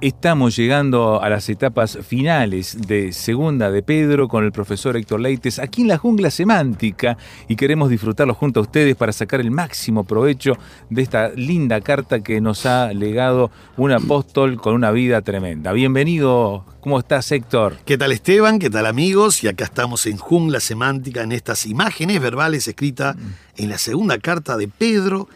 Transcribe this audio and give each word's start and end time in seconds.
Estamos 0.00 0.54
llegando 0.54 1.20
a 1.20 1.28
las 1.28 1.48
etapas 1.48 1.98
finales 2.06 2.86
de 2.86 3.12
Segunda 3.12 3.72
de 3.72 3.82
Pedro 3.82 4.28
con 4.28 4.44
el 4.44 4.52
profesor 4.52 4.96
Héctor 4.96 5.18
Leites 5.18 5.58
aquí 5.58 5.82
en 5.82 5.88
la 5.88 5.98
jungla 5.98 6.30
semántica 6.30 7.18
y 7.48 7.56
queremos 7.56 7.90
disfrutarlo 7.90 8.32
junto 8.32 8.60
a 8.60 8.62
ustedes 8.62 8.94
para 8.94 9.10
sacar 9.10 9.40
el 9.40 9.50
máximo 9.50 10.04
provecho 10.04 10.52
de 10.88 11.02
esta 11.02 11.30
linda 11.30 11.80
carta 11.80 12.20
que 12.20 12.40
nos 12.40 12.64
ha 12.64 12.92
legado 12.92 13.50
un 13.76 13.90
apóstol 13.90 14.60
con 14.60 14.74
una 14.74 14.92
vida 14.92 15.20
tremenda. 15.22 15.72
Bienvenido, 15.72 16.64
¿cómo 16.78 17.00
estás 17.00 17.32
Héctor? 17.32 17.78
¿Qué 17.84 17.98
tal 17.98 18.12
Esteban? 18.12 18.60
¿Qué 18.60 18.70
tal 18.70 18.86
amigos? 18.86 19.42
Y 19.42 19.48
acá 19.48 19.64
estamos 19.64 20.06
en 20.06 20.16
Jungla 20.16 20.60
Semántica, 20.60 21.22
en 21.22 21.32
estas 21.32 21.66
imágenes 21.66 22.20
verbales 22.20 22.68
escritas 22.68 23.16
en 23.56 23.68
la 23.68 23.78
segunda 23.78 24.18
carta 24.18 24.56
de 24.56 24.68
Pedro, 24.68 25.28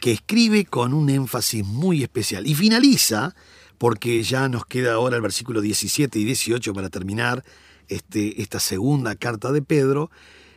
que 0.00 0.12
escribe 0.12 0.64
con 0.64 0.94
un 0.94 1.10
énfasis 1.10 1.64
muy 1.64 2.02
especial. 2.02 2.46
Y 2.46 2.54
finaliza, 2.54 3.34
porque 3.78 4.22
ya 4.22 4.48
nos 4.48 4.66
queda 4.66 4.94
ahora 4.94 5.16
el 5.16 5.22
versículo 5.22 5.60
17 5.60 6.18
y 6.18 6.24
18 6.24 6.72
para 6.72 6.88
terminar 6.88 7.44
este, 7.88 8.40
esta 8.42 8.60
segunda 8.60 9.14
carta 9.14 9.52
de 9.52 9.62
Pedro, 9.62 10.10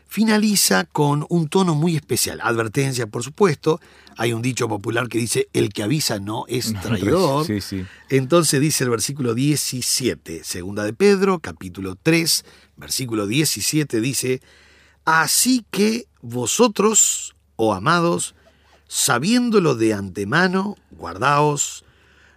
finaliza 0.07 0.85
con 0.85 1.25
un 1.29 1.47
tono 1.49 1.75
muy 1.75 1.95
especial. 1.95 2.39
Advertencia, 2.41 3.07
por 3.07 3.23
supuesto. 3.23 3.79
Hay 4.17 4.33
un 4.33 4.41
dicho 4.41 4.67
popular 4.67 5.07
que 5.07 5.19
dice, 5.19 5.47
el 5.53 5.71
que 5.71 5.83
avisa 5.83 6.19
no 6.19 6.45
es 6.47 6.73
traidor. 6.81 7.45
Sí, 7.45 7.61
sí. 7.61 7.85
Entonces 8.09 8.59
dice 8.59 8.83
el 8.83 8.89
versículo 8.89 9.33
17, 9.33 10.43
segunda 10.43 10.83
de 10.83 10.93
Pedro, 10.93 11.39
capítulo 11.39 11.95
3, 11.95 12.43
versículo 12.75 13.27
17 13.27 14.01
dice, 14.01 14.41
Así 15.05 15.65
que 15.71 16.07
vosotros, 16.21 17.35
oh 17.55 17.73
amados, 17.73 18.35
sabiéndolo 18.89 19.75
de 19.75 19.93
antemano, 19.93 20.75
guardaos, 20.91 21.85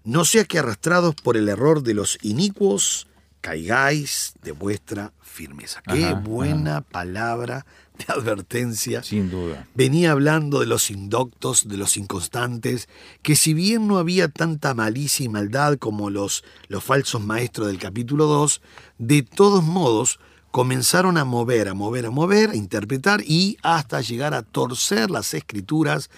no 0.04 0.24
sea 0.26 0.44
que 0.44 0.58
arrastrados 0.58 1.14
por 1.14 1.36
el 1.38 1.48
error 1.48 1.82
de 1.82 1.94
los 1.94 2.18
inicuos, 2.22 3.08
caigáis 3.40 4.34
de 4.42 4.52
vuestra 4.52 5.12
firmeza. 5.20 5.82
Qué 5.82 6.04
Ajá, 6.04 6.14
buena 6.14 6.82
palabra 6.82 7.64
de 7.98 8.12
advertencia 8.12 9.02
Sin 9.02 9.30
duda. 9.30 9.66
venía 9.74 10.12
hablando 10.12 10.60
de 10.60 10.66
los 10.66 10.90
indoctos, 10.90 11.66
de 11.68 11.78
los 11.78 11.96
inconstantes, 11.96 12.86
que 13.22 13.34
si 13.34 13.54
bien 13.54 13.88
no 13.88 13.96
había 13.98 14.28
tanta 14.28 14.74
malicia 14.74 15.24
y 15.24 15.30
maldad 15.30 15.78
como 15.78 16.10
los, 16.10 16.44
los 16.68 16.84
falsos 16.84 17.22
maestros 17.22 17.68
del 17.68 17.78
capítulo 17.78 18.26
2, 18.26 18.60
de 18.98 19.22
todos 19.22 19.64
modos 19.64 20.20
comenzaron 20.50 21.16
a 21.16 21.24
mover, 21.24 21.68
a 21.68 21.74
mover, 21.74 22.04
a 22.06 22.10
mover, 22.10 22.50
a 22.50 22.56
interpretar 22.56 23.22
y 23.22 23.56
hasta 23.62 24.02
llegar 24.02 24.34
a 24.34 24.42
torcer 24.42 25.10
las 25.10 25.32
escrituras, 25.32 26.10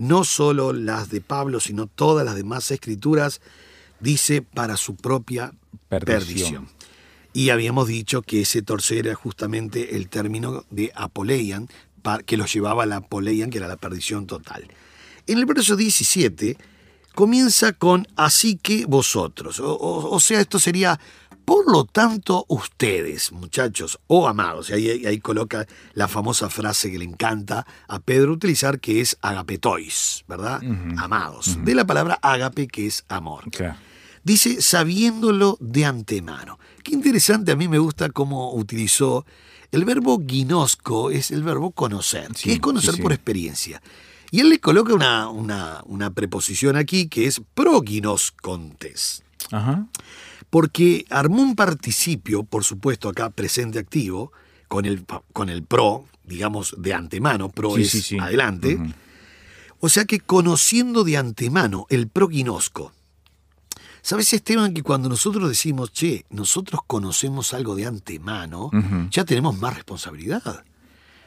no 0.00 0.24
solo 0.24 0.72
las 0.72 1.10
de 1.10 1.20
Pablo, 1.20 1.60
sino 1.60 1.86
todas 1.86 2.24
las 2.24 2.34
demás 2.34 2.70
escrituras, 2.70 3.40
dice, 4.00 4.42
para 4.42 4.76
su 4.76 4.96
propia 4.96 5.52
Perdición. 5.88 6.18
perdición. 6.18 6.68
Y 7.32 7.50
habíamos 7.50 7.86
dicho 7.86 8.22
que 8.22 8.40
ese 8.40 8.62
torcer 8.62 9.06
era 9.06 9.14
justamente 9.14 9.94
el 9.96 10.08
término 10.08 10.64
de 10.70 10.90
apoleian, 10.96 11.68
que 12.26 12.36
los 12.36 12.52
llevaba 12.52 12.82
a 12.84 12.86
la 12.86 12.96
apoleian, 12.96 13.50
que 13.50 13.58
era 13.58 13.68
la 13.68 13.76
perdición 13.76 14.26
total. 14.26 14.66
En 15.26 15.38
el 15.38 15.44
verso 15.46 15.76
17 15.76 16.56
comienza 17.14 17.72
con 17.72 18.08
así 18.16 18.56
que 18.56 18.86
vosotros. 18.86 19.60
O, 19.60 19.74
o- 19.74 20.10
o 20.14 20.18
sea, 20.20 20.40
esto 20.40 20.58
sería 20.58 20.98
por 21.50 21.68
lo 21.68 21.84
tanto 21.84 22.44
ustedes, 22.46 23.32
muchachos 23.32 23.98
o 24.06 24.28
amados. 24.28 24.70
Y 24.70 24.74
ahí, 24.74 25.04
ahí 25.04 25.18
coloca 25.18 25.66
la 25.94 26.06
famosa 26.06 26.48
frase 26.48 26.92
que 26.92 26.98
le 27.00 27.04
encanta 27.04 27.66
a 27.88 27.98
Pedro 27.98 28.34
utilizar, 28.34 28.78
que 28.78 29.00
es 29.00 29.18
agapetois, 29.20 30.22
¿verdad? 30.28 30.60
Amados. 30.96 31.58
De 31.64 31.74
la 31.74 31.84
palabra 31.84 32.20
agape, 32.22 32.68
que 32.68 32.86
es 32.86 33.04
amor. 33.08 33.46
Dice, 34.22 34.62
sabiéndolo 34.62 35.56
de 35.58 35.86
antemano. 35.86 36.60
Qué 36.84 36.92
interesante, 36.94 37.50
a 37.50 37.56
mí 37.56 37.66
me 37.66 37.80
gusta 37.80 38.10
cómo 38.10 38.54
utilizó 38.54 39.26
el 39.72 39.84
verbo 39.84 40.22
ginosco, 40.24 41.10
es 41.10 41.32
el 41.32 41.42
verbo 41.42 41.72
conocer, 41.72 42.28
Sí, 42.36 42.44
que 42.44 42.52
es 42.52 42.60
conocer 42.60 42.92
sí, 42.92 42.96
sí. 42.98 43.02
por 43.02 43.12
experiencia. 43.12 43.82
Y 44.30 44.38
él 44.38 44.50
le 44.50 44.60
coloca 44.60 44.94
una, 44.94 45.28
una, 45.30 45.82
una 45.86 46.10
preposición 46.12 46.76
aquí 46.76 47.08
que 47.08 47.26
es 47.26 47.42
proginoscontes, 47.54 49.24
Ajá. 49.50 49.88
Porque 50.48 51.04
armó 51.10 51.42
un 51.42 51.54
participio, 51.56 52.44
por 52.44 52.64
supuesto 52.64 53.08
acá 53.08 53.30
presente 53.30 53.78
activo, 53.78 54.32
con 54.68 54.86
el, 54.86 55.04
con 55.32 55.48
el 55.48 55.62
pro, 55.64 56.06
digamos 56.24 56.74
de 56.78 56.94
antemano, 56.94 57.50
pro 57.50 57.74
Sí, 57.74 57.82
es 57.82 57.90
sí, 57.90 58.00
sí. 58.02 58.18
adelante, 58.18 58.78
o 59.80 59.88
sea 59.88 60.04
que 60.04 60.20
conociendo 60.20 61.04
de 61.04 61.16
antemano 61.16 61.86
el 61.90 62.08
proginosco. 62.08 62.92
¿Sabes, 64.02 64.32
Esteban, 64.32 64.72
que 64.72 64.82
cuando 64.82 65.08
nosotros 65.10 65.48
decimos, 65.48 65.92
che, 65.92 66.24
nosotros 66.30 66.80
conocemos 66.86 67.52
algo 67.52 67.74
de 67.74 67.86
antemano, 67.86 68.70
ya 69.10 69.24
tenemos 69.24 69.58
más 69.58 69.74
responsabilidad? 69.74 70.64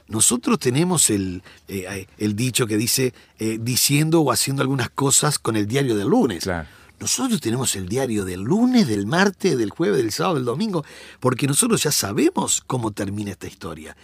Nosotros 0.08 0.60
tenemos 0.60 1.10
el, 1.10 1.44
eh, 1.68 2.08
el 2.18 2.36
dicho 2.36 2.68
que 2.68 2.78
dice 2.78 3.14
eh, 3.40 3.58
diciendo 3.62 4.22
o 4.22 4.32
haciendo 4.32 4.62
algunas 4.62 4.90
cosas 4.90 5.40
con 5.40 5.56
el 5.56 5.68
diario 5.68 5.96
del 5.96 6.10
lunes. 6.10 6.44
Claro. 6.44 6.68
Nosotros 7.04 7.42
tenemos 7.42 7.76
el 7.76 7.90
diario 7.90 8.24
del 8.24 8.40
lunes, 8.40 8.88
del 8.88 9.06
martes, 9.06 9.58
del 9.58 9.72
jueves, 9.72 9.98
del 9.98 10.14
sábado, 10.14 10.36
del 10.36 10.46
domingo, 10.46 10.86
porque 11.20 11.48
nosotros 11.48 11.84
ya 11.84 11.92
sabemos 11.92 12.64
cómo 12.66 12.92
termina 12.92 13.32
esta 13.32 13.46
historia. 13.46 13.98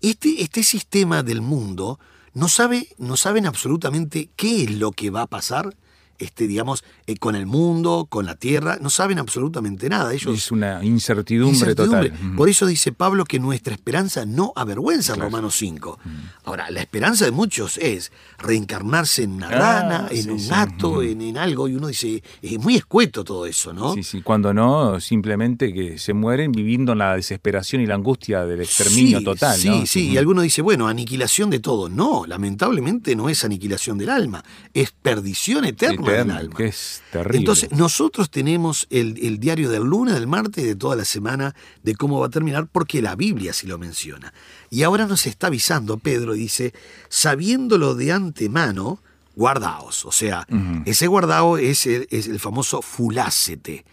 Este, 0.00 0.40
este 0.40 0.62
sistema 0.62 1.24
del 1.24 1.40
mundo 1.40 1.98
no, 2.32 2.48
sabe, 2.48 2.86
no 2.96 3.16
saben 3.16 3.46
absolutamente 3.46 4.30
qué 4.36 4.62
es 4.62 4.70
lo 4.70 4.92
que 4.92 5.10
va 5.10 5.22
a 5.22 5.26
pasar 5.26 5.74
este, 6.18 6.46
digamos, 6.46 6.84
eh, 7.06 7.16
con 7.16 7.36
el 7.36 7.46
mundo, 7.46 8.06
con 8.08 8.26
la 8.26 8.34
tierra, 8.36 8.78
no 8.80 8.90
saben 8.90 9.18
absolutamente 9.18 9.88
nada. 9.88 10.12
Ellos 10.12 10.34
Es 10.36 10.50
una 10.52 10.84
incertidumbre, 10.84 11.54
Incertidumbre. 11.58 12.10
total. 12.10 12.34
Por 12.36 12.48
eso 12.48 12.66
dice 12.66 12.92
Pablo 12.92 13.24
que 13.24 13.38
nuestra 13.38 13.74
esperanza 13.74 14.24
no 14.26 14.52
avergüenza, 14.56 15.14
Claro. 15.14 15.30
Romanos 15.30 15.56
5. 15.56 15.98
Ahora, 16.44 16.70
la 16.70 16.80
esperanza 16.80 17.24
de 17.24 17.30
muchos 17.30 17.78
es 17.78 18.12
reencarnarse 18.38 19.22
en 19.24 19.32
una 19.32 19.48
Ah, 19.48 19.50
rana, 19.50 20.08
en 20.10 20.22
sí, 20.24 20.30
un 20.30 20.48
gato, 20.48 21.02
en, 21.02 21.20
en 21.20 21.38
algo, 21.38 21.68
y 21.68 21.74
uno 21.74 21.88
dice, 21.88 22.22
es 22.42 22.58
muy 22.58 22.76
escueto 22.76 23.24
todo 23.24 23.46
eso, 23.46 23.72
¿no? 23.72 23.94
Sí, 23.94 24.02
sí, 24.02 24.22
cuando 24.22 24.52
no, 24.54 25.00
simplemente 25.00 25.72
que 25.72 25.98
se 25.98 26.12
mueren 26.14 26.52
viviendo 26.52 26.92
en 26.92 26.98
la 26.98 27.14
desesperación 27.16 27.82
y 27.82 27.86
la 27.86 27.94
angustia 27.94 28.44
del 28.44 28.60
exterminio 28.60 29.18
Sí, 29.18 29.24
total. 29.24 29.58
Sí, 29.58 29.68
¿no? 29.68 29.86
sí, 29.86 30.10
y 30.10 30.16
alguno 30.18 30.42
dice, 30.42 30.62
bueno, 30.62 30.86
aniquilación 30.88 31.50
de 31.50 31.60
todo. 31.60 31.88
No, 31.88 32.24
lamentablemente 32.26 33.16
no 33.16 33.28
es 33.28 33.44
aniquilación 33.44 33.98
del 33.98 34.10
alma, 34.10 34.44
es 34.72 34.90
perdición 34.92 35.64
eterna 35.64 36.03
del 36.12 36.20
Eterno, 36.20 36.38
alma. 36.38 36.54
que 36.56 36.66
es 36.66 37.02
terrible. 37.10 37.38
Entonces, 37.38 37.72
nosotros 37.72 38.30
tenemos 38.30 38.86
el, 38.90 39.18
el 39.22 39.38
diario 39.38 39.70
del 39.70 39.82
lunes, 39.84 40.14
del 40.14 40.26
martes 40.26 40.64
y 40.64 40.66
de 40.66 40.76
toda 40.76 40.96
la 40.96 41.04
semana 41.04 41.54
de 41.82 41.94
cómo 41.94 42.20
va 42.20 42.26
a 42.26 42.30
terminar, 42.30 42.68
porque 42.70 43.02
la 43.02 43.16
Biblia 43.16 43.50
así 43.50 43.66
lo 43.66 43.78
menciona. 43.78 44.32
Y 44.70 44.82
ahora 44.82 45.06
nos 45.06 45.26
está 45.26 45.48
avisando 45.48 45.98
Pedro 45.98 46.34
dice, 46.34 46.74
sabiéndolo 47.08 47.94
de 47.94 48.12
antemano, 48.12 49.00
guardaos. 49.36 50.04
O 50.04 50.12
sea, 50.12 50.46
ese 50.84 51.06
guardado 51.06 51.58
es 51.58 51.86
el, 51.86 52.06
es 52.10 52.28
el 52.28 52.40
famoso 52.40 52.82
fulácete. 52.82 53.84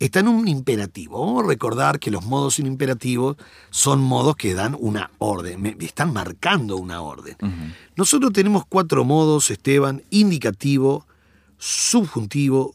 Está 0.00 0.20
en 0.20 0.28
un 0.28 0.48
imperativo. 0.48 1.24
Vamos 1.24 1.44
a 1.44 1.48
recordar 1.48 1.98
que 2.00 2.10
los 2.10 2.24
modos 2.24 2.56
sin 2.56 2.66
imperativos 2.66 3.36
son 3.70 4.00
modos 4.00 4.36
que 4.36 4.54
dan 4.54 4.76
una 4.78 5.10
orden, 5.18 5.76
están 5.80 6.12
marcando 6.12 6.76
una 6.76 7.00
orden. 7.00 7.36
Nosotros 7.96 8.32
tenemos 8.32 8.64
cuatro 8.68 9.04
modos, 9.04 9.50
Esteban, 9.50 10.02
indicativo, 10.10 11.06
subjuntivo, 11.64 12.74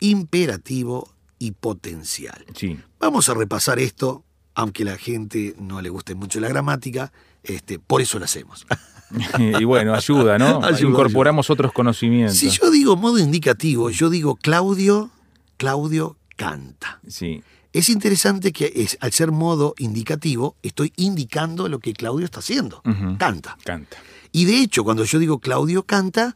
imperativo 0.00 1.08
y 1.38 1.52
potencial. 1.52 2.44
Sí. 2.56 2.76
Vamos 2.98 3.28
a 3.28 3.34
repasar 3.34 3.78
esto, 3.78 4.24
aunque 4.56 4.82
a 4.82 4.86
la 4.86 4.98
gente 4.98 5.54
no 5.60 5.80
le 5.80 5.90
guste 5.90 6.16
mucho 6.16 6.40
la 6.40 6.48
gramática, 6.48 7.12
este, 7.44 7.78
por 7.78 8.00
eso 8.00 8.18
lo 8.18 8.24
hacemos. 8.24 8.66
y 9.38 9.62
bueno, 9.62 9.94
ayuda, 9.94 10.38
¿no? 10.38 10.60
Ayuda, 10.64 10.90
Incorporamos 10.90 11.50
otros 11.50 11.72
conocimientos. 11.72 12.36
Si 12.36 12.50
yo 12.50 12.72
digo 12.72 12.96
modo 12.96 13.20
indicativo, 13.20 13.90
yo 13.90 14.10
digo 14.10 14.34
Claudio, 14.34 15.10
Claudio 15.56 16.16
canta. 16.34 17.00
Sí. 17.06 17.44
Es 17.72 17.88
interesante 17.88 18.52
que 18.52 18.72
es, 18.74 18.98
al 19.00 19.12
ser 19.12 19.30
modo 19.30 19.74
indicativo, 19.78 20.56
estoy 20.64 20.92
indicando 20.96 21.68
lo 21.68 21.78
que 21.78 21.92
Claudio 21.92 22.24
está 22.24 22.40
haciendo. 22.40 22.82
Canta. 23.18 23.56
Canta. 23.62 23.98
Y 24.32 24.46
de 24.46 24.62
hecho, 24.62 24.82
cuando 24.82 25.04
yo 25.04 25.20
digo 25.20 25.38
Claudio 25.38 25.84
canta, 25.84 26.34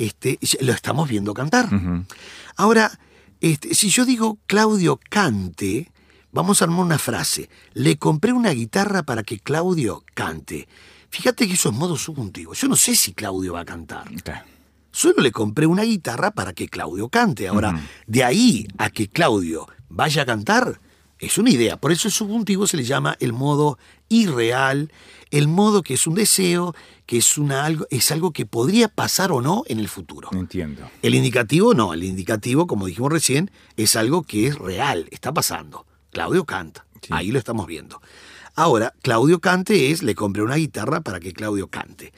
este, 0.00 0.38
lo 0.60 0.72
estamos 0.72 1.08
viendo 1.08 1.34
cantar. 1.34 1.68
Ahora, 2.56 2.90
este, 3.40 3.74
si 3.74 3.90
yo 3.90 4.06
digo 4.06 4.38
Claudio 4.46 4.98
cante, 5.10 5.92
vamos 6.32 6.60
a 6.60 6.64
armar 6.64 6.86
una 6.86 6.98
frase. 6.98 7.50
Le 7.74 7.98
compré 7.98 8.32
una 8.32 8.50
guitarra 8.50 9.02
para 9.02 9.22
que 9.22 9.38
Claudio 9.38 10.02
cante. 10.14 10.68
Fíjate 11.10 11.46
que 11.46 11.52
eso 11.52 11.68
es 11.68 11.74
modo 11.74 11.96
subjuntivo. 11.96 12.54
Yo 12.54 12.66
no 12.68 12.76
sé 12.76 12.96
si 12.96 13.12
Claudio 13.12 13.52
va 13.52 13.60
a 13.60 13.64
cantar. 13.66 14.10
Solo 14.90 15.22
le 15.22 15.32
compré 15.32 15.66
una 15.66 15.82
guitarra 15.82 16.30
para 16.30 16.54
que 16.54 16.68
Claudio 16.68 17.10
cante. 17.10 17.46
Ahora, 17.48 17.78
de 18.06 18.24
ahí 18.24 18.66
a 18.78 18.88
que 18.88 19.08
Claudio 19.08 19.68
vaya 19.90 20.22
a 20.22 20.26
cantar, 20.26 20.80
es 21.18 21.36
una 21.36 21.50
idea. 21.50 21.76
Por 21.76 21.92
eso 21.92 22.08
el 22.08 22.12
subjuntivo 22.12 22.66
se 22.66 22.78
le 22.78 22.84
llama 22.84 23.16
el 23.20 23.34
modo 23.34 23.78
irreal, 24.08 24.90
el 25.30 25.46
modo 25.46 25.82
que 25.82 25.94
es 25.94 26.06
un 26.06 26.14
deseo, 26.14 26.74
que 27.10 27.16
es, 27.18 27.38
una, 27.38 27.64
algo, 27.64 27.88
es 27.90 28.12
algo 28.12 28.30
que 28.30 28.46
podría 28.46 28.86
pasar 28.86 29.32
o 29.32 29.40
no 29.42 29.64
en 29.66 29.80
el 29.80 29.88
futuro. 29.88 30.28
Entiendo. 30.30 30.88
El 31.02 31.16
indicativo 31.16 31.74
no, 31.74 31.92
el 31.92 32.04
indicativo, 32.04 32.68
como 32.68 32.86
dijimos 32.86 33.10
recién, 33.10 33.50
es 33.76 33.96
algo 33.96 34.22
que 34.22 34.46
es 34.46 34.56
real, 34.56 35.08
está 35.10 35.34
pasando. 35.34 35.86
Claudio 36.12 36.44
canta, 36.44 36.86
Sí. 37.02 37.08
ahí 37.10 37.32
lo 37.32 37.40
estamos 37.40 37.66
viendo. 37.66 38.00
Ahora, 38.54 38.94
Claudio 39.02 39.40
cante 39.40 39.90
es, 39.90 40.04
le 40.04 40.14
compré 40.14 40.44
una 40.44 40.54
guitarra 40.54 41.00
para 41.00 41.18
que 41.18 41.32
Claudio 41.32 41.66
cante. 41.66 42.12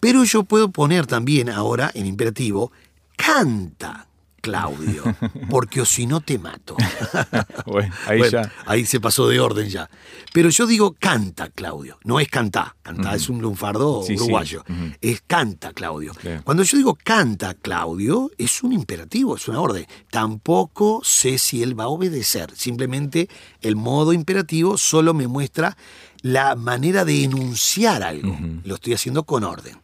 Pero 0.00 0.24
yo 0.24 0.44
puedo 0.44 0.70
poner 0.70 1.06
también 1.06 1.50
ahora 1.50 1.90
en 1.92 2.06
imperativo, 2.06 2.72
canta 3.16 4.08
Claudio, 4.42 5.04
porque 5.48 5.80
o 5.80 5.86
si 5.86 6.06
no 6.06 6.20
te 6.20 6.38
mato. 6.38 6.76
Bueno, 7.64 7.94
ahí 8.06 8.18
Bueno, 8.18 8.42
ya. 8.42 8.52
ahí 8.66 8.84
se 8.84 9.00
pasó 9.00 9.28
de 9.28 9.38
orden 9.40 9.68
ya. 9.70 9.88
Pero 10.32 10.50
yo 10.50 10.66
digo 10.66 10.94
canta, 10.98 11.48
Claudio. 11.48 11.98
No 12.04 12.18
es 12.20 12.28
cantá. 12.28 12.76
Cantá 12.82 13.14
es 13.14 13.28
un 13.28 13.40
lunfardo 13.40 14.02
Sí, 14.02 14.16
sí. 14.16 14.22
uruguayo. 14.22 14.64
Es 15.00 15.22
canta, 15.26 15.72
Claudio. 15.72 16.12
Cuando 16.44 16.64
yo 16.64 16.76
digo 16.76 16.98
canta, 17.02 17.54
Claudio, 17.54 18.30
es 18.36 18.62
un 18.62 18.72
imperativo, 18.72 19.36
es 19.36 19.46
una 19.48 19.60
orden. 19.60 19.86
Tampoco 20.10 21.00
sé 21.04 21.38
si 21.38 21.62
él 21.62 21.78
va 21.78 21.84
a 21.84 21.88
obedecer. 21.88 22.50
Simplemente 22.54 23.28
el 23.60 23.76
modo 23.76 24.12
imperativo 24.12 24.76
solo 24.76 25.14
me 25.14 25.28
muestra 25.28 25.76
la 26.20 26.56
manera 26.56 27.04
de 27.04 27.24
enunciar 27.24 28.02
algo. 28.02 28.36
Lo 28.64 28.74
estoy 28.74 28.94
haciendo 28.94 29.22
con 29.22 29.44
orden. 29.44 29.78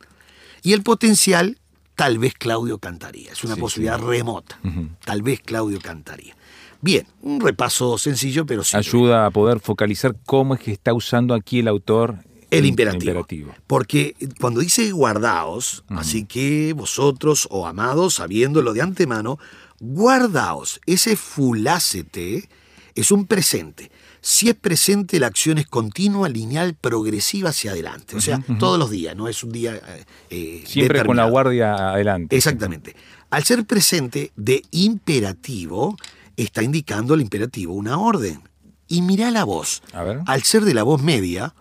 Y 0.63 0.73
el 0.73 0.83
potencial, 0.83 1.59
tal 1.99 2.19
vez 2.21 2.35
Claudio 2.35 2.79
cantaría. 2.79 3.33
Es 3.33 3.43
una 3.43 3.57
Sí, 3.57 3.61
posibilidad 3.61 3.99
sí. 3.99 4.05
remota. 4.07 4.61
Tal 5.05 5.23
vez 5.23 5.41
Claudio 5.41 5.81
cantaría. 5.83 6.37
Bien, 6.81 7.05
un 7.23 7.41
repaso 7.41 7.99
sencillo, 7.99 8.47
pero 8.47 8.63
sí. 8.63 8.77
Ayuda 8.77 9.27
a 9.27 9.31
poder 9.33 9.59
focalizar 9.59 10.15
cómo 10.25 10.55
es 10.55 10.61
que 10.61 10.71
está 10.71 10.95
usando 10.95 11.35
aquí 11.35 11.59
el 11.59 11.67
autor 11.67 12.19
El 12.53 12.61
el 12.61 12.67
imperativo. 12.67 13.53
Porque 13.67 14.15
cuando 14.41 14.61
dice 14.61 14.93
guardaos, 14.93 15.83
así 15.89 16.25
que 16.25 16.73
vosotros, 16.73 17.49
o 17.51 17.67
amados, 17.67 18.15
sabiéndolo 18.15 18.75
de 18.75 18.83
antemano, 18.83 19.41
guardaos, 19.81 20.81
ese 20.87 21.17
fulácete 21.17 22.49
es 22.95 23.11
un 23.11 23.27
presente. 23.27 23.91
Si 24.21 24.49
es 24.49 24.55
presente, 24.55 25.21
la 25.21 25.29
acción 25.29 25.59
es 25.59 25.67
continua, 25.67 26.29
lineal, 26.29 26.75
progresiva 26.75 27.51
hacia 27.51 27.71
adelante. 27.71 28.17
O 28.17 28.21
sea, 28.21 28.43
todos 28.59 28.79
los 28.79 28.91
días, 28.91 29.15
no 29.17 29.29
es 29.29 29.43
un 29.45 29.53
día. 29.53 29.77
eh, 29.77 30.05
eh, 30.31 30.65
Siempre 30.67 31.05
con 31.05 31.17
la 31.17 31.27
guardia 31.27 31.75
adelante. 31.93 32.37
Exactamente. 32.37 32.97
Al 33.31 33.45
ser 33.45 33.65
presente 33.65 34.33
de 34.37 34.63
imperativo, 34.71 35.97
está 36.37 36.63
indicando 36.63 37.15
el 37.15 37.21
imperativo 37.21 37.75
una 37.75 37.99
orden. 37.99 38.43
Y 38.89 39.03
mirá 39.03 39.31
la 39.31 39.45
voz. 39.45 39.83
A 39.93 40.03
ver. 40.03 40.21
Al 40.27 40.43
ser 40.43 40.65
de 40.65 40.75
la 40.75 40.83
voz 40.83 41.03
media, 41.03 41.55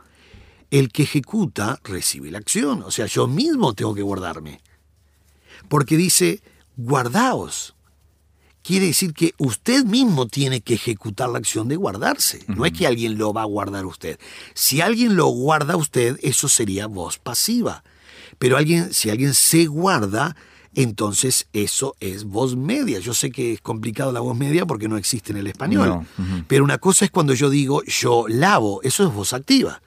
el 0.72 0.92
que 0.92 1.04
ejecuta 1.04 1.80
recibe 1.84 2.32
la 2.32 2.38
acción. 2.38 2.84
O 2.84 2.92
sea, 2.92 3.06
yo 3.06 3.28
mismo 3.28 3.74
tengo 3.74 3.94
que 3.94 4.02
guardarme. 4.02 4.62
Porque 5.68 5.98
dice, 5.98 6.42
guardaos. 6.78 7.76
Quiere 8.68 8.88
decir 8.88 9.14
que 9.14 9.34
usted 9.38 9.86
mismo 9.86 10.26
tiene 10.26 10.60
que 10.60 10.74
ejecutar 10.74 11.30
la 11.30 11.38
acción 11.38 11.70
de 11.70 11.78
guardarse. 11.78 12.44
No 12.48 12.66
es 12.66 12.74
que 12.74 12.86
alguien 12.86 13.18
lo 13.18 13.32
va 13.32 13.44
a 13.44 13.46
guardar 13.46 13.86
usted. 13.86 14.20
Si 14.56 14.82
alguien 14.82 15.16
lo 15.16 15.28
guarda 15.28 15.78
usted, 15.78 16.20
eso 16.22 16.50
sería 16.50 16.88
voz 16.88 17.18
pasiva. 17.18 17.86
Pero 18.38 18.58
alguien, 18.58 18.94
si 18.94 19.10
alguien 19.10 19.34
se 19.36 19.68
guarda, 19.68 20.36
entonces 20.76 21.48
eso 21.54 21.96
es 22.02 22.26
voz 22.26 22.58
media. 22.58 23.00
Yo 23.00 23.14
sé 23.14 23.32
que 23.32 23.54
es 23.54 23.62
complicado 23.62 24.12
la 24.12 24.20
voz 24.20 24.36
media 24.36 24.66
porque 24.66 24.90
no 24.90 24.98
existe 24.98 25.32
en 25.32 25.38
el 25.38 25.48
español. 25.48 25.88
No. 26.18 26.44
Pero 26.50 26.66
una 26.66 26.78
cosa 26.78 27.06
es 27.06 27.12
cuando 27.12 27.34
yo 27.34 27.50
digo 27.50 27.84
yo 27.86 28.26
lavo, 28.28 28.82
eso 28.84 29.08
es 29.08 29.14
voz 29.14 29.32
activa. 29.32 29.82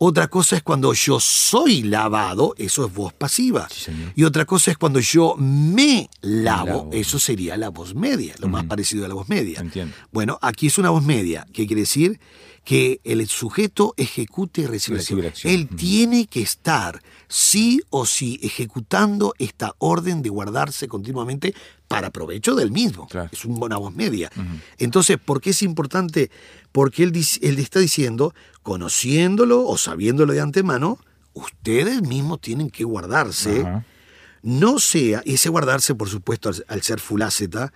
Otra 0.00 0.28
cosa 0.28 0.56
es 0.56 0.62
cuando 0.62 0.92
yo 0.92 1.18
soy 1.18 1.82
lavado, 1.82 2.54
eso 2.56 2.86
es 2.86 2.94
voz 2.94 3.12
pasiva. 3.12 3.68
Sí, 3.68 3.90
y 4.14 4.22
otra 4.22 4.44
cosa 4.44 4.70
es 4.70 4.78
cuando 4.78 5.00
yo 5.00 5.34
me 5.36 6.08
lavo, 6.20 6.66
lavo. 6.66 6.90
eso 6.92 7.18
sería 7.18 7.56
la 7.56 7.70
voz 7.70 7.96
media, 7.96 8.34
lo 8.38 8.48
más 8.48 8.64
parecido 8.64 9.04
a 9.04 9.08
la 9.08 9.14
voz 9.14 9.28
media. 9.28 9.60
Entiendo. 9.60 9.94
Bueno, 10.12 10.38
aquí 10.40 10.68
es 10.68 10.78
una 10.78 10.90
voz 10.90 11.02
media, 11.02 11.46
que 11.52 11.66
quiere 11.66 11.80
decir 11.80 12.20
que 12.64 13.00
el 13.02 13.26
sujeto 13.26 13.94
ejecute 13.96 14.60
y 14.60 14.66
recibe, 14.66 14.98
Recibe 14.98 15.28
acción. 15.28 15.52
Él 15.52 15.68
tiene 15.68 16.26
que 16.26 16.42
estar 16.42 17.02
sí 17.26 17.80
o 17.90 18.06
sí 18.06 18.38
ejecutando 18.42 19.34
esta 19.38 19.74
orden 19.78 20.22
de 20.22 20.28
guardarse 20.28 20.86
continuamente 20.86 21.54
para 21.88 22.10
provecho 22.10 22.54
del 22.54 22.70
mismo. 22.70 23.08
Claro. 23.08 23.30
Es 23.32 23.44
una 23.44 23.78
voz 23.78 23.94
media. 23.94 24.30
Entonces, 24.78 25.18
¿por 25.18 25.40
qué 25.40 25.50
es 25.50 25.62
importante? 25.62 26.30
Porque 26.70 27.02
él, 27.02 27.16
está 27.16 27.80
diciendo, 27.80 28.34
conociéndolo 28.62 29.66
o 29.66 29.76
sabiéndolo 29.78 30.34
de 30.34 30.40
antemano, 30.40 30.98
ustedes 31.32 32.02
mismos 32.02 32.40
tienen 32.40 32.70
que 32.70 32.84
guardarse 32.84 33.64
no 34.42 34.78
sea, 34.78 35.22
y 35.24 35.34
ese 35.34 35.48
guardarse, 35.48 35.94
por 35.94 36.08
supuesto, 36.08 36.48
al, 36.48 36.64
al 36.68 36.82
ser 36.82 37.00
fulaceta, 37.00 37.72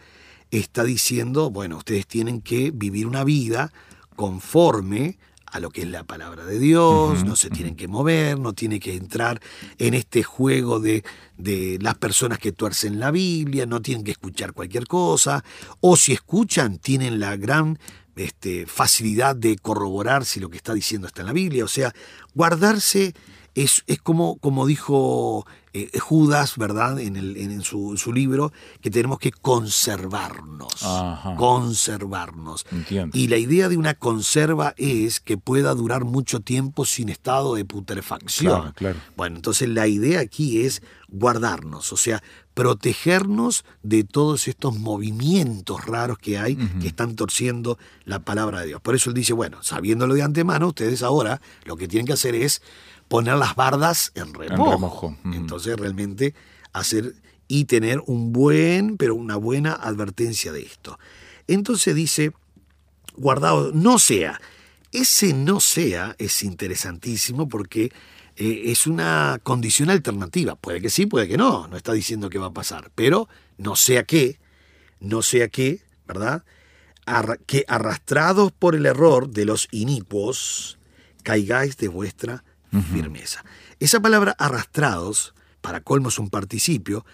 está 0.51 0.85
diciendo, 0.85 1.51
bueno, 1.51 1.79
ustedes 1.79 2.07
tienen 2.07 2.41
que 2.41 2.71
vivir 2.71 3.07
una 3.07 3.25
vida 3.25 3.73
conforme 4.17 5.19
a 5.53 5.61
lo 5.61 5.71
que 5.71 5.83
es 5.83 5.89
la 5.89 6.05
palabra 6.05 6.47
de 6.47 6.59
Dios, 6.59 7.25
no 7.25 7.37
se 7.37 7.51
tienen 7.51 7.77
que 7.77 7.87
mover, 7.87 8.39
no 8.39 8.55
tienen 8.55 8.81
que 8.81 8.97
entrar 8.97 9.41
en 9.79 9.93
este 9.93 10.23
juego 10.23 10.81
de, 10.81 11.05
de 11.37 11.79
las 11.81 11.95
personas 11.97 12.39
que 12.39 12.53
tuercen 12.53 12.99
la 12.99 13.11
Biblia, 13.11 13.67
no 13.67 13.83
tienen 13.83 14.03
que 14.03 14.13
escuchar 14.13 14.55
cualquier 14.55 14.87
cosa, 14.87 15.45
o 15.81 15.97
si 15.97 16.15
escuchan, 16.15 16.79
tienen 16.79 17.21
la 17.21 17.37
gran 17.37 17.79
este, 18.17 18.67
facilidad 18.67 19.37
de 19.37 19.57
corroborar 19.57 20.25
si 20.25 20.41
lo 20.41 20.49
que 20.49 20.57
está 20.57 20.73
diciendo 20.73 21.07
está 21.07 21.21
en 21.21 21.27
la 21.27 21.35
Biblia, 21.35 21.65
o 21.67 21.69
sea, 21.69 21.95
guardarse 22.35 23.15
es, 23.55 23.85
es 23.87 24.01
como, 24.01 24.37
como 24.37 24.67
dijo 24.67 25.47
eh, 25.75 25.91
Judas, 25.99 26.57
¿verdad? 26.57 26.99
En, 26.99 27.17
el, 27.17 27.37
en, 27.37 27.63
su, 27.63 27.93
en 27.93 27.99
su 27.99 28.13
libro, 28.13 28.53
que 28.81 28.91
tenemos 28.91 29.19
que 29.19 29.31
conservarnos. 29.31 30.83
Ajá. 30.83 31.35
Conservarnos. 31.37 32.67
Entiendo. 32.71 33.17
Y 33.17 33.29
la 33.29 33.37
idea 33.37 33.69
de 33.69 33.77
una 33.77 33.95
conserva 33.95 34.75
es 34.77 35.21
que 35.21 35.39
pueda 35.39 35.75
durar 35.75 36.05
mucho 36.05 36.41
tiempo 36.41 36.85
sin 36.85 37.09
estado 37.09 37.55
de 37.55 37.65
putrefacción. 37.65 38.61
Claro, 38.61 38.75
claro. 38.75 38.99
Bueno, 39.17 39.37
entonces 39.37 39.69
la 39.69 39.87
idea 39.87 40.21
aquí 40.21 40.63
es 40.63 40.83
guardarnos, 41.09 41.93
o 41.93 41.97
sea, 41.97 42.23
protegernos 42.55 43.65
de 43.83 44.05
todos 44.05 44.49
estos 44.49 44.79
movimientos 44.79 45.85
raros 45.85 46.19
que 46.19 46.39
hay 46.39 46.57
que 46.57 46.89
están 46.89 47.17
torciendo 47.17 47.79
la 48.05 48.21
palabra 48.21 48.61
de 48.61 48.69
Dios. 48.69 48.81
Por 48.81 48.95
eso 48.95 49.11
él 49.11 49.15
dice, 49.15 49.33
bueno, 49.33 49.63
sabiéndolo 49.63 50.15
de 50.15 50.23
antemano, 50.23 50.69
ustedes 50.69 51.03
ahora 51.03 51.41
lo 51.65 51.77
que 51.77 51.89
tienen 51.89 52.07
que 52.07 52.15
hacer 52.15 52.35
es 52.35 52.63
poner 53.13 53.37
las 53.37 53.55
bardas 53.57 54.11
en 54.15 54.33
remojo. 54.33 55.19
Entonces 55.23 55.79
realmente 55.79 56.35
hacer 56.73 57.15
y 57.47 57.67
tener 57.67 58.03
un 58.07 58.33
buen, 58.33 58.97
pero 58.97 59.15
una 59.15 59.37
buena 59.37 59.75
advertencia 59.75 60.51
de 60.51 60.63
esto. 60.63 60.99
Entonces 61.47 61.95
dice, 61.95 62.33
guardado, 63.15 63.71
no 63.75 63.99
sea. 63.99 64.41
Ese 64.93 65.35
no 65.35 65.61
sea 65.61 66.17
es 66.19 66.43
interesantísimo 66.43 67.51
porque 67.51 67.93
eh, 68.37 68.63
es 68.67 68.87
una 68.87 69.39
condición 69.43 69.91
alternativa. 69.91 70.57
Puede 70.57 70.81
que 70.81 70.89
sí, 70.89 71.05
puede 71.05 71.29
que 71.29 71.37
no. 71.37 71.69
No 71.69 71.77
está 71.77 71.93
diciendo 71.93 72.31
que 72.31 72.39
va 72.39 72.47
a 72.47 72.55
pasar. 72.55 72.91
Pero 72.95 73.29
no 73.59 73.77
sea 73.77 74.05
que, 74.05 74.39
no 75.01 75.21
sea 75.21 75.49
que, 75.49 75.83
¿verdad? 76.09 76.45
Que 77.45 77.67
arrastrados 77.69 78.53
por 78.53 78.75
el 78.75 78.87
error 78.87 79.29
de 79.29 79.45
los 79.45 79.69
inicuos, 79.71 80.79
caigáis 81.23 81.77
de 81.77 81.89
vuestra 81.89 82.43
firmeza. 82.81 83.45
Esa 83.81 84.01
palabra 84.01 84.35
arrastrados, 84.39 85.35
para 85.61 85.81
colmo 85.81 86.09
es 86.09 86.19
un 86.19 86.31
participio, 86.31 87.05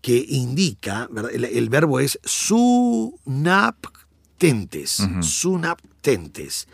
que 0.00 0.24
indica, 0.28 1.08
el, 1.32 1.44
el 1.44 1.68
verbo 1.68 2.00
es 2.00 2.18
sunaptentes, 2.24 5.02
sunaptentes. 5.20 6.68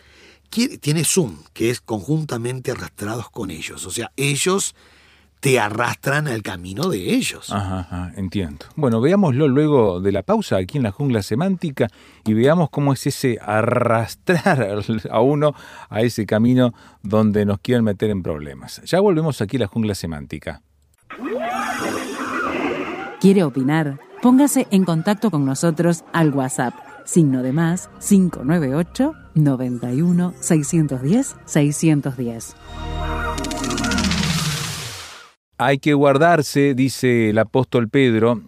Tiene 0.48 1.04
sum, 1.04 1.42
que 1.52 1.70
es 1.70 1.80
conjuntamente 1.80 2.70
arrastrados 2.72 3.30
con 3.30 3.50
ellos. 3.50 3.86
O 3.86 3.90
sea, 3.90 4.12
ellos 4.16 4.74
te 5.40 5.58
arrastran 5.58 6.28
al 6.28 6.42
camino 6.42 6.88
de 6.88 7.14
ellos. 7.14 7.50
Ajá, 7.50 7.80
ajá, 7.80 8.12
entiendo. 8.16 8.66
Bueno, 8.76 9.00
veámoslo 9.00 9.48
luego 9.48 10.00
de 10.00 10.12
la 10.12 10.22
pausa 10.22 10.58
aquí 10.58 10.76
en 10.76 10.84
la 10.84 10.92
jungla 10.92 11.22
semántica 11.22 11.88
y 12.24 12.34
veamos 12.34 12.68
cómo 12.70 12.92
es 12.92 13.06
ese 13.06 13.38
arrastrar 13.40 14.82
a 15.10 15.20
uno 15.20 15.54
a 15.88 16.02
ese 16.02 16.26
camino 16.26 16.74
donde 17.02 17.44
nos 17.46 17.58
quieren 17.60 17.84
meter 17.84 18.10
en 18.10 18.22
problemas. 18.22 18.82
Ya 18.84 19.00
volvemos 19.00 19.40
aquí 19.40 19.56
a 19.56 19.60
la 19.60 19.66
jungla 19.66 19.94
semántica. 19.94 20.62
¿Quiere 23.20 23.42
opinar? 23.42 23.98
Póngase 24.22 24.66
en 24.70 24.84
contacto 24.84 25.30
con 25.30 25.44
nosotros 25.44 26.04
al 26.12 26.32
WhatsApp, 26.32 26.74
signo 27.04 27.42
de 27.42 27.52
más 27.52 27.88
598 28.06 29.14
91 29.34 30.34
610 30.40 31.36
610. 31.46 32.99
Hay 35.62 35.76
que 35.76 35.92
guardarse, 35.92 36.72
dice 36.72 37.28
el 37.28 37.38
apóstol 37.38 37.90
Pedro, 37.90 38.40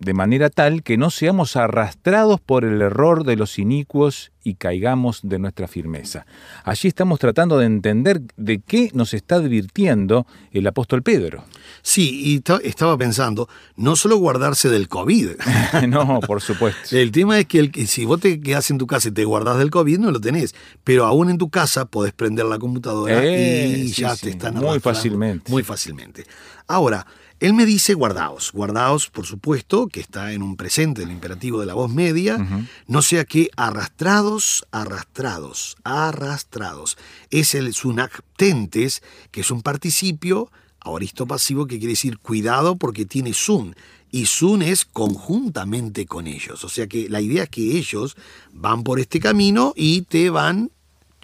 de 0.00 0.14
manera 0.14 0.48
tal 0.50 0.82
que 0.82 0.96
no 0.96 1.10
seamos 1.10 1.56
arrastrados 1.56 2.40
por 2.40 2.64
el 2.64 2.80
error 2.82 3.24
de 3.24 3.36
los 3.36 3.58
inicuos 3.58 4.30
y 4.44 4.54
caigamos 4.54 5.20
de 5.22 5.38
nuestra 5.38 5.68
firmeza. 5.68 6.24
Allí 6.64 6.88
estamos 6.88 7.18
tratando 7.18 7.58
de 7.58 7.66
entender 7.66 8.22
de 8.36 8.60
qué 8.60 8.90
nos 8.94 9.12
está 9.12 9.34
advirtiendo 9.36 10.26
el 10.52 10.66
apóstol 10.66 11.02
Pedro. 11.02 11.44
Sí, 11.82 12.22
y 12.32 12.40
ta- 12.40 12.60
estaba 12.62 12.96
pensando, 12.96 13.48
no 13.76 13.96
solo 13.96 14.16
guardarse 14.16 14.68
del 14.70 14.88
COVID. 14.88 15.30
no, 15.88 16.20
por 16.20 16.40
supuesto. 16.40 16.96
El 16.96 17.10
tema 17.12 17.38
es 17.38 17.46
que, 17.46 17.58
el, 17.58 17.86
si 17.88 18.04
vos 18.04 18.20
te 18.20 18.40
quedás 18.40 18.70
en 18.70 18.78
tu 18.78 18.86
casa 18.86 19.08
y 19.08 19.12
te 19.12 19.24
guardás 19.24 19.58
del 19.58 19.70
COVID, 19.70 19.98
no 19.98 20.10
lo 20.10 20.20
tenés. 20.20 20.54
Pero 20.84 21.04
aún 21.04 21.28
en 21.28 21.38
tu 21.38 21.50
casa 21.50 21.84
podés 21.84 22.12
prender 22.12 22.46
la 22.46 22.58
computadora 22.58 23.20
Eh, 23.22 23.74
y 23.84 23.88
sí, 23.88 24.02
ya 24.02 24.14
sí, 24.16 24.22
te 24.26 24.30
están 24.30 24.54
muy 24.54 24.80
fácilmente. 24.80 25.50
Muy 25.50 25.62
fácilmente. 25.62 26.24
Ahora, 26.66 27.06
él 27.40 27.54
me 27.54 27.66
dice 27.66 27.94
guardaos. 27.94 28.52
Guardaos, 28.52 29.08
por 29.10 29.24
supuesto, 29.24 29.86
que 29.86 30.00
está 30.00 30.32
en 30.32 30.42
un 30.42 30.56
presente, 30.56 31.02
el 31.02 31.10
imperativo 31.10 31.60
de 31.60 31.66
la 31.66 31.74
voz 31.74 31.92
media. 31.92 32.66
No 32.86 33.02
sea 33.02 33.24
que 33.24 33.50
arrastrados, 33.56 34.66
arrastrados, 34.72 35.76
arrastrados. 35.84 36.98
Es 37.30 37.54
el 37.54 37.74
sunactentes, 37.74 39.02
que 39.30 39.42
es 39.42 39.50
un 39.50 39.62
participio 39.62 40.50
aoristo 40.80 41.26
pasivo 41.26 41.66
que 41.66 41.78
quiere 41.78 41.92
decir 41.92 42.18
cuidado 42.18 42.76
porque 42.76 43.04
tiene 43.04 43.34
sun. 43.34 43.76
Y 44.10 44.26
sun 44.26 44.62
es 44.62 44.84
conjuntamente 44.84 46.06
con 46.06 46.26
ellos. 46.26 46.64
O 46.64 46.68
sea 46.68 46.86
que 46.86 47.08
la 47.08 47.20
idea 47.20 47.44
es 47.44 47.50
que 47.50 47.76
ellos 47.76 48.16
van 48.52 48.82
por 48.82 48.98
este 48.98 49.20
camino 49.20 49.74
y 49.76 50.02
te 50.02 50.30
van 50.30 50.70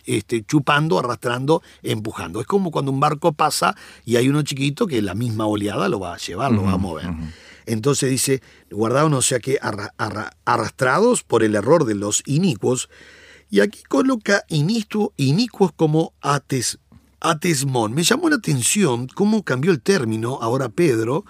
este, 0.04 0.44
chupando, 0.44 0.98
arrastrando, 0.98 1.62
empujando. 1.82 2.40
Es 2.40 2.46
como 2.46 2.70
cuando 2.70 2.90
un 2.92 3.00
barco 3.00 3.32
pasa 3.32 3.74
y 4.04 4.16
hay 4.16 4.28
uno 4.28 4.42
chiquito 4.42 4.86
que 4.86 5.00
la 5.02 5.14
misma 5.14 5.46
oleada 5.46 5.88
lo 5.88 6.00
va 6.00 6.14
a 6.14 6.18
llevar, 6.18 6.52
lo 6.52 6.64
va 6.64 6.72
a 6.72 6.76
mover. 6.78 7.06
Entonces 7.66 8.10
dice, 8.10 8.42
guardados, 8.70 9.12
o 9.12 9.22
sea 9.22 9.38
que 9.40 9.58
arra- 9.62 9.94
arra- 9.96 10.32
arrastrados 10.44 11.22
por 11.22 11.42
el 11.42 11.54
error 11.54 11.84
de 11.86 11.94
los 11.94 12.22
inicuos. 12.26 12.88
Y 13.50 13.60
aquí 13.60 13.82
coloca 13.88 14.42
inicuos 14.48 15.70
como 15.74 16.12
ates, 16.20 16.78
atesmón. 17.20 17.92
Me 17.94 18.02
llamó 18.02 18.28
la 18.28 18.36
atención 18.36 19.06
cómo 19.06 19.42
cambió 19.44 19.70
el 19.72 19.80
término 19.80 20.38
ahora 20.42 20.68
Pedro, 20.68 21.24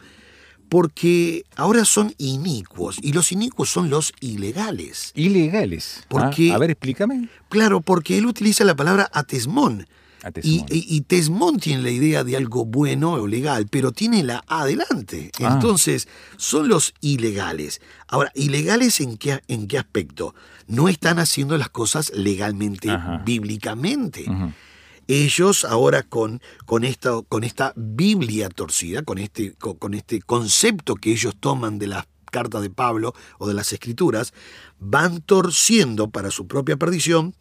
porque 0.75 1.45
ahora 1.55 1.85
son 1.85 2.13
inicuos 2.19 2.97
y 3.01 3.13
los 3.13 3.31
inicuos 3.31 3.71
son 3.71 3.91
los 3.91 4.13
ilegales. 4.19 5.13
Ilegales. 5.15 6.03
Porque- 6.09 6.51
Ah, 6.51 6.57
a 6.57 6.59
ver, 6.59 6.73
explícame. 6.73 7.29
Claro, 7.49 7.81
porque 7.81 8.19
él 8.19 8.27
utiliza 8.27 8.65
la 8.65 8.75
palabra 8.75 9.09
atesmón. 9.13 9.87
Atesmón. 10.25 10.67
Y, 10.69 10.75
y- 10.77 10.97
y 10.97 11.01
tesmón 11.03 11.61
tiene 11.61 11.81
la 11.85 11.91
idea 11.93 12.25
de 12.25 12.37
algo 12.37 12.65
bueno 12.65 13.13
o 13.13 13.29
legal, 13.29 13.69
pero 13.71 13.93
tiene 13.93 14.25
la 14.25 14.43
adelante. 14.49 15.31
Ah. 15.41 15.53
Entonces, 15.53 16.09
son 16.39 16.67
los 16.67 16.93
ilegales. 17.01 17.81
Ahora, 18.09 18.33
¿ilegales 18.35 19.01
en 19.01 19.17
qué, 19.17 19.43
en 19.47 19.69
qué 19.69 19.79
aspecto? 19.79 20.35
No 20.67 20.89
están 20.89 21.21
haciendo 21.21 21.57
las 21.57 21.69
cosas 21.69 22.11
legalmente, 22.17 22.91
Ajá. 22.91 23.23
bíblicamente. 23.25 24.25
Ujú. 24.29 24.51
Ellos 25.09 25.65
ahora 25.65 26.03
con, 26.03 26.41
con, 26.67 26.85
esta, 26.85 27.23
con 27.29 27.45
esta 27.45 27.73
Biblia 27.77 28.49
torcida, 28.49 29.03
con 29.03 29.19
este, 29.19 29.55
con, 29.55 29.75
con 29.77 29.95
este 29.95 30.21
concepto 30.23 30.95
que 30.95 31.13
ellos 31.13 31.35
toman 31.39 31.79
de 31.79 31.89
las 31.89 32.07
cartas 32.31 32.63
de 32.63 32.71
Pablo 32.71 33.15
o 33.39 33.47
de 33.47 33.55
las 33.55 33.73
escrituras, 33.73 34.35
van 34.81 35.21
torciendo 35.21 36.11
para 36.11 36.33
su 36.33 36.49
propia 36.49 36.77
perdición, 36.77 37.35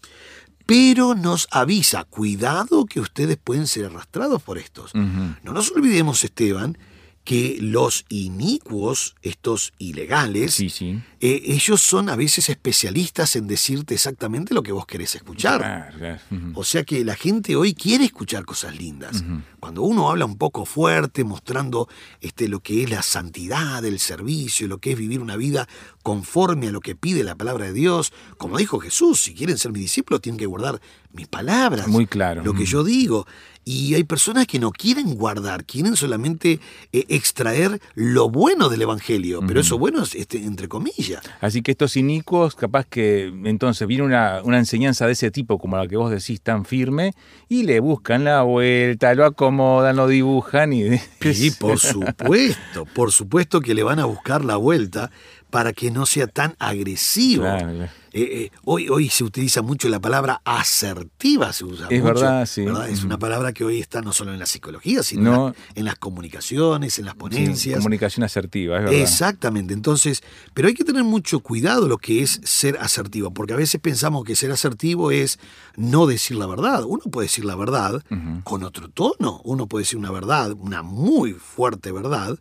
pero 0.65 1.15
nos 1.15 1.47
avisa, 1.51 2.03
cuidado 2.05 2.85
que 2.85 2.99
ustedes 2.99 3.37
pueden 3.37 3.67
ser 3.67 3.85
arrastrados 3.85 4.41
por 4.41 4.57
estos. 4.57 4.93
No 4.93 5.51
nos 5.51 5.71
olvidemos, 5.71 6.23
Esteban, 6.23 6.77
que 7.23 7.57
los 7.61 8.05
inicuos, 8.09 9.15
estos 9.21 9.71
ilegales, 9.77 10.53
Sí, 10.55 10.69
sí. 10.69 10.99
eh, 11.21 11.41
ellos 11.45 11.81
son 11.81 12.09
a 12.09 12.15
veces 12.17 12.49
especialistas 12.49 13.35
en 13.37 13.47
decirte 13.47 13.93
exactamente 13.93 14.53
lo 14.53 14.61
que 14.61 14.73
vos 14.73 14.85
querés 14.85 15.15
escuchar. 15.15 15.59
Claro, 15.61 15.97
claro. 15.97 16.19
O 16.55 16.63
sea 16.65 16.83
que 16.83 17.05
la 17.05 17.15
gente 17.15 17.55
hoy 17.55 17.73
quiere 17.73 18.03
escuchar 18.05 18.43
cosas 18.45 18.75
lindas. 18.77 19.23
Cuando 19.61 19.83
uno 19.83 20.09
habla 20.09 20.25
un 20.25 20.37
poco 20.37 20.65
fuerte, 20.65 21.23
mostrando 21.23 21.87
este, 22.19 22.49
lo 22.49 22.59
que 22.59 22.83
es 22.83 22.89
la 22.89 23.01
santidad, 23.01 23.83
el 23.85 23.99
servicio, 23.99 24.67
lo 24.67 24.79
que 24.79 24.91
es 24.91 24.97
vivir 24.97 25.21
una 25.21 25.37
vida 25.37 25.67
conforme 26.03 26.67
a 26.67 26.71
lo 26.71 26.81
que 26.81 26.95
pide 26.95 27.23
la 27.23 27.35
palabra 27.35 27.65
de 27.67 27.73
Dios, 27.73 28.11
como 28.37 28.57
dijo 28.57 28.79
Jesús, 28.79 29.21
si 29.21 29.33
quieren 29.33 29.57
ser 29.57 29.71
mis 29.71 29.83
discípulos 29.83 30.21
tienen 30.21 30.37
que 30.39 30.45
guardar 30.45 30.81
mis 31.13 31.27
palabras, 31.27 31.87
Muy 31.87 32.07
claro. 32.07 32.43
lo 32.43 32.53
que 32.53 32.65
yo 32.65 32.83
digo. 32.83 33.25
Y 33.65 33.95
hay 33.95 34.03
personas 34.03 34.45
que 34.47 34.59
no 34.59 34.71
quieren 34.71 35.15
guardar, 35.15 35.65
quieren 35.65 35.95
solamente 35.95 36.59
eh, 36.91 37.05
extraer 37.07 37.79
lo 37.95 38.29
bueno 38.29 38.69
del 38.69 38.81
Evangelio, 38.81 39.41
pero 39.47 39.61
eso 39.61 39.77
bueno 39.77 40.03
es 40.03 40.15
este, 40.15 40.37
entre 40.37 40.67
comillas. 40.67 41.21
Así 41.39 41.61
que 41.61 41.71
estos 41.71 41.95
inicuos, 41.95 42.55
capaz 42.55 42.85
que 42.85 43.27
entonces 43.45 43.87
viene 43.87 44.03
una, 44.03 44.41
una 44.43 44.57
enseñanza 44.57 45.05
de 45.05 45.13
ese 45.13 45.31
tipo, 45.31 45.59
como 45.59 45.77
la 45.77 45.87
que 45.87 45.95
vos 45.95 46.11
decís, 46.11 46.41
tan 46.41 46.65
firme, 46.65 47.13
y 47.47 47.63
le 47.63 47.79
buscan 47.79 48.25
la 48.25 48.41
vuelta, 48.41 49.13
lo 49.15 49.25
acomodan, 49.25 49.95
lo 49.95 50.07
dibujan 50.07 50.73
y... 50.73 50.83
Sí, 51.33 51.51
por 51.51 51.79
supuesto, 51.79 52.85
por 52.93 53.11
supuesto 53.11 53.61
que 53.61 53.73
le 53.73 53.83
van 53.83 53.99
a 53.99 54.05
buscar 54.05 54.43
la 54.45 54.57
vuelta 54.57 55.09
para 55.53 55.71
que 55.71 55.91
no 55.91 56.07
sea 56.07 56.25
tan 56.25 56.55
agresivo. 56.57 57.43
Claro, 57.43 57.71
claro. 57.75 57.91
Eh, 58.15 58.21
eh, 58.45 58.51
hoy, 58.65 58.89
hoy 58.89 59.09
se 59.09 59.23
utiliza 59.23 59.61
mucho 59.61 59.87
la 59.89 59.99
palabra 59.99 60.41
asertiva, 60.45 61.53
se 61.53 61.63
usa 61.65 61.87
Es 61.89 62.01
mucho, 62.01 62.13
verdad, 62.13 62.45
sí. 62.47 62.63
¿verdad? 62.65 62.89
Es 62.89 63.03
una 63.03 63.17
palabra 63.19 63.53
que 63.53 63.63
hoy 63.63 63.79
está 63.79 64.01
no 64.01 64.13
solo 64.13 64.33
en 64.33 64.39
la 64.39 64.45
psicología, 64.47 65.03
sino 65.03 65.23
No. 65.23 65.47
en, 65.47 65.53
la- 65.53 65.55
en 65.75 65.85
las 65.85 65.95
comunicaciones, 65.95 66.97
en 66.99 67.05
las 67.05 67.13
Sí, 67.13 67.19
ponencias. 67.19 67.77
comunicación 67.77 68.23
asertiva, 68.23 68.77
es 68.79 68.83
verdad. 68.85 68.99
Exactamente, 68.99 69.73
entonces, 69.75 70.23
pero 70.55 70.67
hay 70.67 70.73
que 70.73 70.83
tener 70.83 71.03
mucho 71.03 71.39
cuidado 71.39 71.87
lo 71.87 71.97
que 71.99 72.23
es 72.23 72.39
ser 72.43 72.77
asertivo, 72.79 73.31
porque 73.31 73.53
a 73.53 73.57
veces 73.57 73.79
pensamos 73.79 74.23
que 74.25 74.35
ser 74.35 74.51
asertivo 74.51 75.11
es 75.11 75.37
no 75.75 76.05
decir 76.07 76.35
la 76.37 76.47
verdad. 76.47 76.83
Uno 76.85 77.01
puede 77.11 77.25
decir 77.27 77.45
la 77.45 77.55
verdad 77.55 78.03
con 78.43 78.63
otro 78.63 78.89
tono, 78.89 79.39
uno 79.43 79.67
puede 79.67 79.83
decir 79.83 79.97
una 79.99 80.11
verdad, 80.11 80.51
una 80.51 80.81
muy 80.83 81.33
fuerte 81.33 81.91
verdad, 81.91 82.37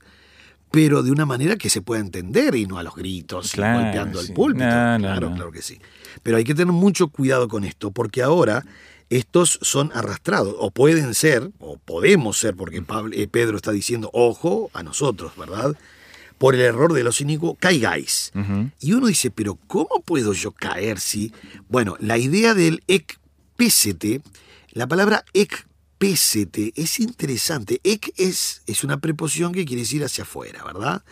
pero 0.73 1.03
de 1.05 1.13
una 1.13 1.25
manera 1.27 1.57
que 1.57 1.71
se 1.71 1.83
pueda 1.83 2.01
entender 2.01 2.55
y 2.57 2.67
no 2.67 2.79
a 2.79 2.83
los 2.83 2.97
gritos, 2.97 3.53
y 3.53 3.57
Claro, 3.57 3.81
golpeando 3.83 4.21
el 4.21 4.33
púlpito. 4.33 4.65
No, 4.65 4.99
claro, 4.99 5.31
no. 5.31 5.37
claro 5.37 5.53
que 5.53 5.63
sí. 5.63 5.79
Pero 6.25 6.37
hay 6.39 6.45
que 6.45 6.55
tener 6.55 6.73
mucho 6.73 7.09
cuidado 7.09 7.47
con 7.47 7.63
esto, 7.65 7.91
porque 7.91 8.23
ahora 8.23 8.65
estos 9.11 9.59
son 9.61 9.91
arrastrados, 9.95 10.55
o 10.59 10.71
pueden 10.71 11.15
ser, 11.15 11.51
o 11.59 11.77
podemos 11.77 12.39
ser, 12.39 12.57
porque 12.57 12.81
Pablo- 12.83 13.15
eh, 13.15 13.29
Pedro 13.29 13.57
está 13.57 13.71
diciendo, 13.71 14.09
ojo 14.15 14.71
a 14.73 14.83
nosotros, 14.83 15.33
¿verdad? 15.37 15.77
Por 16.39 16.55
el 16.55 16.63
error 16.63 16.93
de 16.95 17.05
los 17.05 17.21
inicuos, 17.21 17.57
caigáis. 17.61 18.33
Y 18.81 18.95
uno 18.95 19.07
dice, 19.09 19.31
pero 19.31 19.59
¿cómo 19.67 20.03
puedo 20.05 20.33
yo 20.33 20.51
caer 20.53 20.99
si...? 20.99 21.33
Bueno, 21.69 21.97
la 22.01 22.17
idea 22.19 22.55
del 22.55 22.83
ekpésete, 22.89 24.23
la 24.73 24.87
palabra 24.87 25.25
ekpésete 26.03 26.73
es 26.75 26.99
interesante. 26.99 27.81
Ek 27.85 28.13
es, 28.17 28.63
es 28.67 28.83
una 28.85 28.99
preposición 28.99 29.53
que 29.53 29.65
quiere 29.65 29.83
decir 29.83 30.03
hacia 30.05 30.25
afuera, 30.25 30.65
¿verdad? 30.65 31.05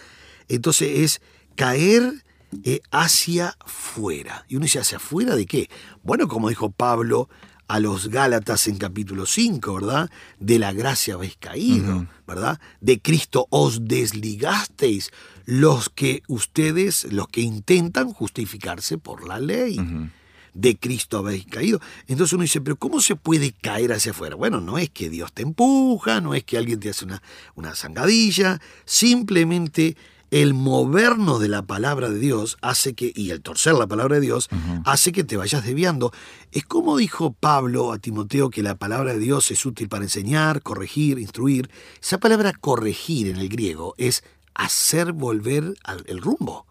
Entonces 0.48 0.98
es 0.98 1.20
caer 1.54 2.24
eh, 2.64 2.80
hacia 2.90 3.54
afuera. 3.60 4.44
Y 4.48 4.56
uno 4.56 4.64
dice, 4.64 4.80
¿hacia 4.80 4.98
afuera 4.98 5.36
de 5.36 5.46
qué? 5.46 5.70
Bueno, 6.02 6.26
como 6.26 6.48
dijo 6.48 6.70
Pablo 6.70 7.28
a 7.68 7.78
los 7.78 8.08
Gálatas 8.08 8.66
en 8.66 8.78
capítulo 8.78 9.26
5, 9.26 9.74
¿verdad? 9.74 10.10
De 10.40 10.58
la 10.58 10.72
gracia 10.72 11.14
habéis 11.14 11.36
caído, 11.36 12.08
¿verdad? 12.26 12.60
De 12.80 13.00
Cristo 13.00 13.46
os 13.50 13.86
desligasteis 13.86 15.12
los 15.44 15.88
que 15.88 16.24
ustedes, 16.26 17.04
los 17.12 17.28
que 17.28 17.42
intentan 17.42 18.12
justificarse 18.12 18.98
por 18.98 19.26
la 19.26 19.38
ley. 19.38 20.10
De 20.54 20.76
Cristo 20.76 21.18
habéis 21.18 21.46
caído. 21.46 21.80
Entonces 22.06 22.32
uno 22.32 22.42
dice, 22.42 22.60
pero 22.60 22.76
¿cómo 22.76 23.00
se 23.00 23.16
puede 23.16 23.52
caer 23.52 23.92
hacia 23.92 24.12
afuera? 24.12 24.36
Bueno, 24.36 24.60
no 24.60 24.78
es 24.78 24.90
que 24.90 25.10
Dios 25.10 25.32
te 25.32 25.42
empuja, 25.42 26.20
no 26.20 26.34
es 26.34 26.44
que 26.44 26.58
alguien 26.58 26.80
te 26.80 26.90
hace 26.90 27.04
una, 27.04 27.22
una 27.54 27.74
zangadilla, 27.74 28.60
simplemente 28.84 29.96
el 30.30 30.54
movernos 30.54 31.40
de 31.40 31.48
la 31.48 31.62
palabra 31.62 32.08
de 32.08 32.18
Dios 32.18 32.56
hace 32.62 32.94
que, 32.94 33.12
y 33.14 33.30
el 33.30 33.42
torcer 33.42 33.74
la 33.74 33.86
palabra 33.86 34.16
de 34.16 34.22
Dios, 34.22 34.48
hace 34.84 35.12
que 35.12 35.24
te 35.24 35.36
vayas 35.36 35.64
desviando. 35.64 36.12
Es 36.52 36.64
como 36.64 36.96
dijo 36.96 37.32
Pablo 37.32 37.92
a 37.92 37.98
Timoteo 37.98 38.50
que 38.50 38.62
la 38.62 38.76
palabra 38.76 39.12
de 39.12 39.18
Dios 39.18 39.50
es 39.50 39.66
útil 39.66 39.88
para 39.88 40.04
enseñar, 40.04 40.62
corregir, 40.62 41.18
instruir. 41.18 41.68
Esa 42.00 42.18
palabra 42.18 42.52
corregir 42.52 43.26
en 43.28 43.36
el 43.36 43.48
griego 43.48 43.94
es 43.98 44.22
hacer 44.54 45.12
volver 45.12 45.74
al, 45.84 46.04
el 46.06 46.20
rumbo. 46.20 46.66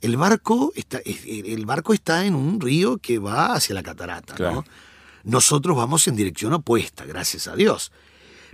el, 0.00 0.16
barco 0.16 0.72
está, 0.74 1.00
el 1.04 1.66
barco 1.66 1.94
está 1.94 2.26
en 2.26 2.34
un 2.34 2.60
río 2.60 2.98
que 2.98 3.18
va 3.18 3.54
hacia 3.54 3.74
la 3.74 3.82
catarata. 3.82 4.34
¿no? 4.38 4.64
Nosotros 5.24 5.76
vamos 5.76 6.06
en 6.08 6.16
dirección 6.16 6.52
opuesta, 6.52 7.04
gracias 7.04 7.48
a 7.48 7.56
Dios. 7.56 7.92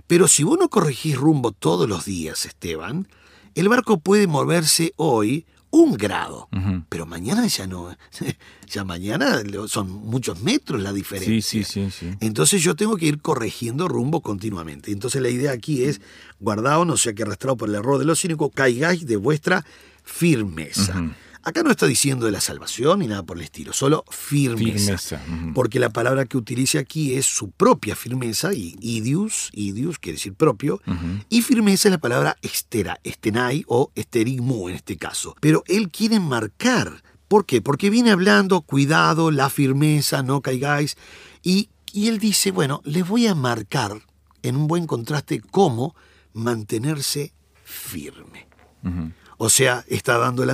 Pero 0.07 0.27
si 0.27 0.43
vos 0.43 0.57
no 0.57 0.69
corregís 0.69 1.15
rumbo 1.15 1.51
todos 1.51 1.87
los 1.87 2.05
días, 2.05 2.45
Esteban, 2.45 3.07
el 3.55 3.69
barco 3.69 3.99
puede 3.99 4.27
moverse 4.27 4.93
hoy 4.95 5.45
un 5.71 5.93
grado, 5.93 6.49
pero 6.89 7.05
mañana 7.05 7.45
ya 7.47 7.67
no, 7.67 7.95
ya 8.67 8.83
mañana 8.83 9.41
son 9.67 9.89
muchos 9.89 10.41
metros 10.41 10.81
la 10.81 10.93
diferencia. 10.93 11.41
Sí, 11.41 11.63
sí, 11.63 11.91
sí, 11.91 12.11
Entonces 12.19 12.61
yo 12.63 12.75
tengo 12.75 12.97
que 12.97 13.05
ir 13.05 13.21
corrigiendo 13.21 13.87
rumbo 13.87 14.21
continuamente. 14.21 14.91
Entonces 14.91 15.21
la 15.21 15.29
idea 15.29 15.51
aquí 15.51 15.83
es, 15.83 16.01
guardaos, 16.39 16.87
no 16.87 16.97
sea 16.97 17.13
que 17.13 17.23
arrastrado 17.23 17.57
por 17.57 17.69
el 17.69 17.75
error 17.75 17.99
de 17.99 18.05
los 18.05 18.19
cínicos, 18.19 18.51
caigáis 18.53 19.05
de 19.05 19.15
vuestra 19.15 19.65
firmeza. 20.03 21.13
Acá 21.43 21.63
no 21.63 21.71
está 21.71 21.85
diciendo 21.85 22.25
de 22.25 22.31
la 22.31 22.41
salvación 22.41 22.99
ni 22.99 23.07
nada 23.07 23.23
por 23.23 23.37
el 23.37 23.43
estilo, 23.43 23.71
solo 23.73 24.03
firmeza. 24.09 25.21
Porque 25.53 25.79
la 25.79 25.89
palabra 25.89 26.25
que 26.25 26.37
utiliza 26.37 26.79
aquí 26.79 27.13
es 27.13 27.25
su 27.25 27.51
propia 27.51 27.95
firmeza, 27.95 28.53
y 28.53 28.75
idius, 28.81 29.49
idius 29.53 29.99
quiere 29.99 30.17
decir 30.17 30.33
propio, 30.33 30.81
y 31.29 31.41
firmeza 31.41 31.87
es 31.87 31.91
la 31.91 31.97
palabra 31.97 32.37
estera, 32.41 32.99
estenai 33.03 33.63
o 33.67 33.91
esterigmu 33.95 34.69
en 34.69 34.75
este 34.75 34.97
caso. 34.97 35.35
Pero 35.39 35.63
él 35.67 35.89
quiere 35.89 36.19
marcar. 36.19 37.03
¿Por 37.27 37.45
qué? 37.45 37.61
Porque 37.61 37.89
viene 37.89 38.11
hablando, 38.11 38.61
cuidado, 38.61 39.31
la 39.31 39.49
firmeza, 39.49 40.23
no 40.23 40.41
caigáis. 40.41 40.97
Y, 41.43 41.69
y 41.93 42.07
él 42.07 42.19
dice, 42.19 42.51
bueno, 42.51 42.81
les 42.83 43.07
voy 43.07 43.27
a 43.27 43.35
marcar 43.35 44.01
en 44.41 44.55
un 44.55 44.67
buen 44.67 44.87
contraste 44.87 45.39
cómo 45.39 45.95
mantenerse 46.33 47.33
firme. 47.63 48.47
O 49.41 49.49
sea, 49.49 49.85
está 49.87 50.17
dando 50.17 50.43
el, 50.43 50.49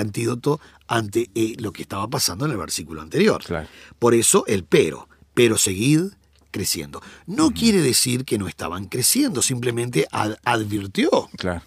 antídoto 0.00 0.58
ante 0.88 1.30
eh, 1.34 1.56
lo 1.58 1.74
que 1.74 1.82
estaba 1.82 2.08
pasando 2.08 2.46
en 2.46 2.52
el 2.52 2.56
versículo 2.56 3.02
anterior. 3.02 3.42
Por 3.98 4.14
eso 4.14 4.46
el 4.46 4.64
pero, 4.64 5.10
pero 5.34 5.58
seguid 5.58 6.04
creciendo. 6.50 7.02
No 7.26 7.50
quiere 7.50 7.82
decir 7.82 8.24
que 8.24 8.38
no 8.38 8.48
estaban 8.48 8.86
creciendo, 8.86 9.42
simplemente 9.42 10.08
advirtió. 10.10 11.28
Claro. 11.36 11.60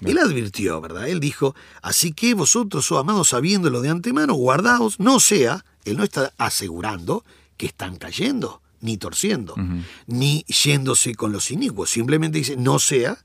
Él 0.00 0.18
advirtió, 0.18 0.80
¿verdad? 0.80 1.08
Él 1.08 1.18
dijo, 1.18 1.56
así 1.82 2.12
que 2.12 2.34
vosotros, 2.34 2.90
oh 2.92 2.98
amados, 2.98 3.30
sabiéndolo 3.30 3.80
de 3.80 3.88
antemano, 3.88 4.34
guardaos, 4.34 5.00
no 5.00 5.18
sea, 5.18 5.64
él 5.84 5.96
no 5.96 6.04
está 6.04 6.32
asegurando 6.38 7.24
que 7.56 7.66
están 7.66 7.96
cayendo, 7.96 8.62
ni 8.80 8.96
torciendo, 8.96 9.56
ni 10.06 10.44
yéndose 10.44 11.16
con 11.16 11.32
los 11.32 11.50
inicuos, 11.50 11.90
simplemente 11.90 12.38
dice, 12.38 12.56
no 12.56 12.78
sea 12.78 13.18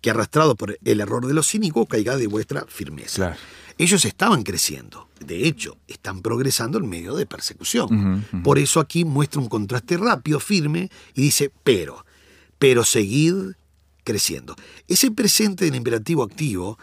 que 0.00 0.10
arrastrado 0.10 0.54
por 0.54 0.78
el 0.84 1.00
error 1.00 1.26
de 1.26 1.34
los 1.34 1.48
cínicos 1.48 1.86
caiga 1.88 2.16
de 2.16 2.26
vuestra 2.26 2.64
firmeza. 2.68 3.36
Ellos 3.78 4.04
estaban 4.04 4.42
creciendo, 4.42 5.08
de 5.20 5.46
hecho, 5.46 5.76
están 5.86 6.20
progresando 6.20 6.78
en 6.78 6.88
medio 6.88 7.14
de 7.14 7.26
persecución. 7.26 8.24
Por 8.42 8.58
eso 8.58 8.80
aquí 8.80 9.04
muestra 9.04 9.40
un 9.40 9.48
contraste 9.48 9.96
rápido, 9.96 10.40
firme, 10.40 10.90
y 11.14 11.22
dice, 11.22 11.52
pero, 11.62 12.04
pero 12.58 12.84
seguid 12.84 13.34
creciendo. 14.04 14.56
Ese 14.88 15.10
presente 15.10 15.64
del 15.64 15.74
imperativo 15.74 16.22
activo 16.22 16.78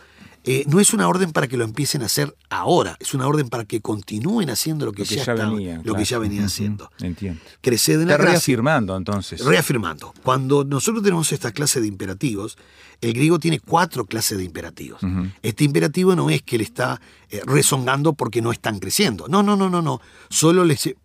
eh, 0.48 0.64
no 0.68 0.80
es 0.80 0.94
una 0.94 1.08
orden 1.08 1.32
para 1.32 1.48
que 1.48 1.58
lo 1.58 1.64
empiecen 1.64 2.04
a 2.04 2.06
hacer 2.06 2.36
ahora, 2.50 2.98
es 3.00 3.16
una 3.16 3.28
orden 3.28 3.50
para 3.50 3.66
que 3.66 3.82
continúen 3.82 4.52
haciendo 4.52 4.86
lo 4.86 4.92
que, 4.92 5.04
ya, 5.04 5.34
venía, 5.34 5.82
lo 5.84 5.96
que 5.96 6.06
ya 6.06 6.20
venían 6.20 6.46
haciendo. 6.46 6.92
Entiendo. 7.00 7.42
Crecer 7.62 8.00
en 8.00 8.10
la 8.10 8.14
Está 8.14 8.26
reafirmando 8.26 8.96
entonces. 8.96 9.44
Reafirmando. 9.44 10.14
Cuando 10.24 10.64
nosotros 10.64 11.04
tenemos 11.04 11.32
esta 11.32 11.52
clase 11.52 11.82
de 11.82 11.88
imperativos, 11.88 12.60
el 13.02 13.14
griego 13.14 13.40
tiene 13.40 13.60
cuatro 13.60 14.06
clases 14.06 14.38
de 14.38 14.44
imperativos. 14.44 15.02
Este 15.42 15.64
imperativo 15.64 16.16
no 16.16 16.30
es 16.30 16.42
que 16.42 16.58
le 16.58 16.64
está 16.64 17.00
eh, 17.30 17.42
rezongando 17.46 18.14
porque 18.14 18.42
no 18.42 18.52
están 18.52 18.80
creciendo. 18.80 19.28
No, 19.28 19.44
no, 19.44 19.56
no, 19.56 19.70
no, 19.70 19.82
no. 19.82 20.02
Solo 20.30 20.64
les, 20.64 20.96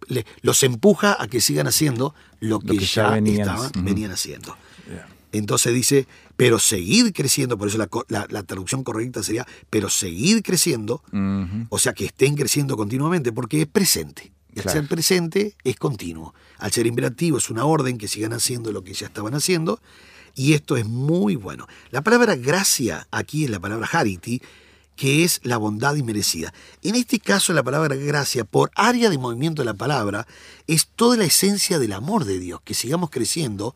los 0.42 0.62
empuja 0.62 1.16
a 1.20 1.28
que 1.28 1.40
sigan 1.40 1.66
haciendo 1.66 2.14
lo 2.40 2.60
que, 2.60 2.78
ya, 2.78 3.10
venían, 3.10 3.48
haciendo. 4.12 4.56
Entonces 5.32 5.72
dice, 5.72 6.08
pero 6.36 6.58
seguir 6.58 7.12
creciendo, 7.12 7.56
por 7.56 7.68
eso 7.68 7.78
la, 7.78 8.42
traducción 8.42 8.82
correcta 8.82 9.22
sería, 9.22 9.46
pero 9.68 9.88
seguir 9.88 10.42
creciendo, 10.42 11.02
o 11.68 11.78
sea, 11.78 11.92
que 11.92 12.06
estén 12.06 12.34
creciendo 12.34 12.76
continuamente, 12.76 13.32
porque 13.32 13.62
es 13.62 13.66
presente. 13.66 14.32
al 14.56 14.70
ser 14.70 14.88
presente 14.88 15.54
es 15.64 15.76
continuo. 15.76 16.34
Al 16.58 16.72
ser 16.72 16.86
imperativo 16.86 17.38
es 17.38 17.48
una 17.48 17.64
orden 17.64 17.96
que 17.96 18.08
sigan 18.08 18.32
haciendo 18.32 18.72
lo 18.72 18.82
que 18.84 18.92
ya 18.92 19.06
estaban 19.06 19.34
haciendo, 19.34 19.80
y 20.34 20.54
esto 20.54 20.76
es 20.76 20.86
muy 20.86 21.36
bueno. 21.36 21.66
La 21.90 22.02
palabra 22.02 22.36
gracia 22.36 23.06
aquí 23.10 23.44
es 23.44 23.50
la 23.50 23.60
palabra 23.60 23.88
harity, 23.90 24.40
que 24.96 25.24
es 25.24 25.40
la 25.44 25.56
bondad 25.56 25.94
inmerecida. 25.94 26.52
En 26.82 26.94
este 26.94 27.20
caso, 27.20 27.52
la 27.54 27.62
palabra 27.62 27.96
gracia, 27.96 28.44
por 28.44 28.70
área 28.74 29.08
de 29.08 29.16
movimiento 29.16 29.62
de 29.62 29.66
la 29.66 29.74
palabra, 29.74 30.26
es 30.66 30.88
toda 30.88 31.16
la 31.16 31.24
esencia 31.24 31.78
del 31.78 31.92
amor 31.92 32.26
de 32.26 32.38
Dios, 32.38 32.60
que 32.62 32.74
sigamos 32.74 33.08
creciendo 33.08 33.74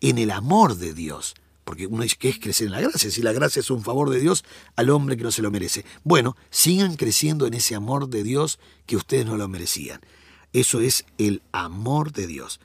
en 0.00 0.18
el 0.18 0.30
amor 0.30 0.76
de 0.76 0.92
Dios. 0.92 1.34
Porque 1.64 1.86
uno 1.86 2.02
dice 2.02 2.16
que 2.16 2.28
es 2.28 2.38
crecer 2.38 2.66
en 2.66 2.74
la 2.74 2.80
gracia. 2.80 3.10
Si 3.10 3.22
la 3.22 3.32
gracia 3.32 3.60
es 3.60 3.70
un 3.70 3.82
favor 3.82 4.10
de 4.10 4.20
Dios 4.20 4.44
al 4.76 4.90
hombre 4.90 5.16
que 5.16 5.24
no 5.24 5.32
se 5.32 5.42
lo 5.42 5.50
merece. 5.50 5.84
Bueno, 6.04 6.36
sigan 6.50 6.94
creciendo 6.96 7.46
en 7.46 7.54
ese 7.54 7.74
amor 7.74 8.08
de 8.08 8.22
Dios 8.22 8.60
que 8.84 8.96
ustedes 8.96 9.26
no 9.26 9.36
lo 9.36 9.48
merecían. 9.48 10.00
Eso 10.52 10.80
es 10.80 11.06
el 11.18 11.42
amor 11.52 12.12
de 12.12 12.26
Dios. 12.26 12.60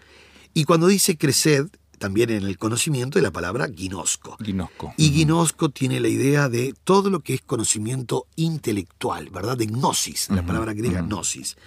Y 0.54 0.66
cuando 0.66 0.88
dice 0.88 1.18
crecer, 1.18 1.70
también 2.02 2.32
en 2.32 2.44
el 2.44 2.58
conocimiento 2.58 3.20
de 3.20 3.24
la 3.24 3.32
palabra 3.32 3.70
ginosco. 3.70 4.36
Ginosco. 4.44 4.92
Y 4.98 5.12
ginosco 5.12 5.70
tiene 5.70 6.00
la 6.00 6.08
idea 6.08 6.50
de 6.50 6.74
todo 6.84 7.12
lo 7.12 7.20
que 7.20 7.36
es 7.36 7.42
conocimiento 7.42 8.26
intelectual, 8.36 9.30
¿verdad? 9.30 9.56
De 9.56 9.68
gnosis, 9.68 10.30
la 10.32 10.44
palabra 10.44 10.74
griega 10.74 11.04
gnosis. 11.04 11.58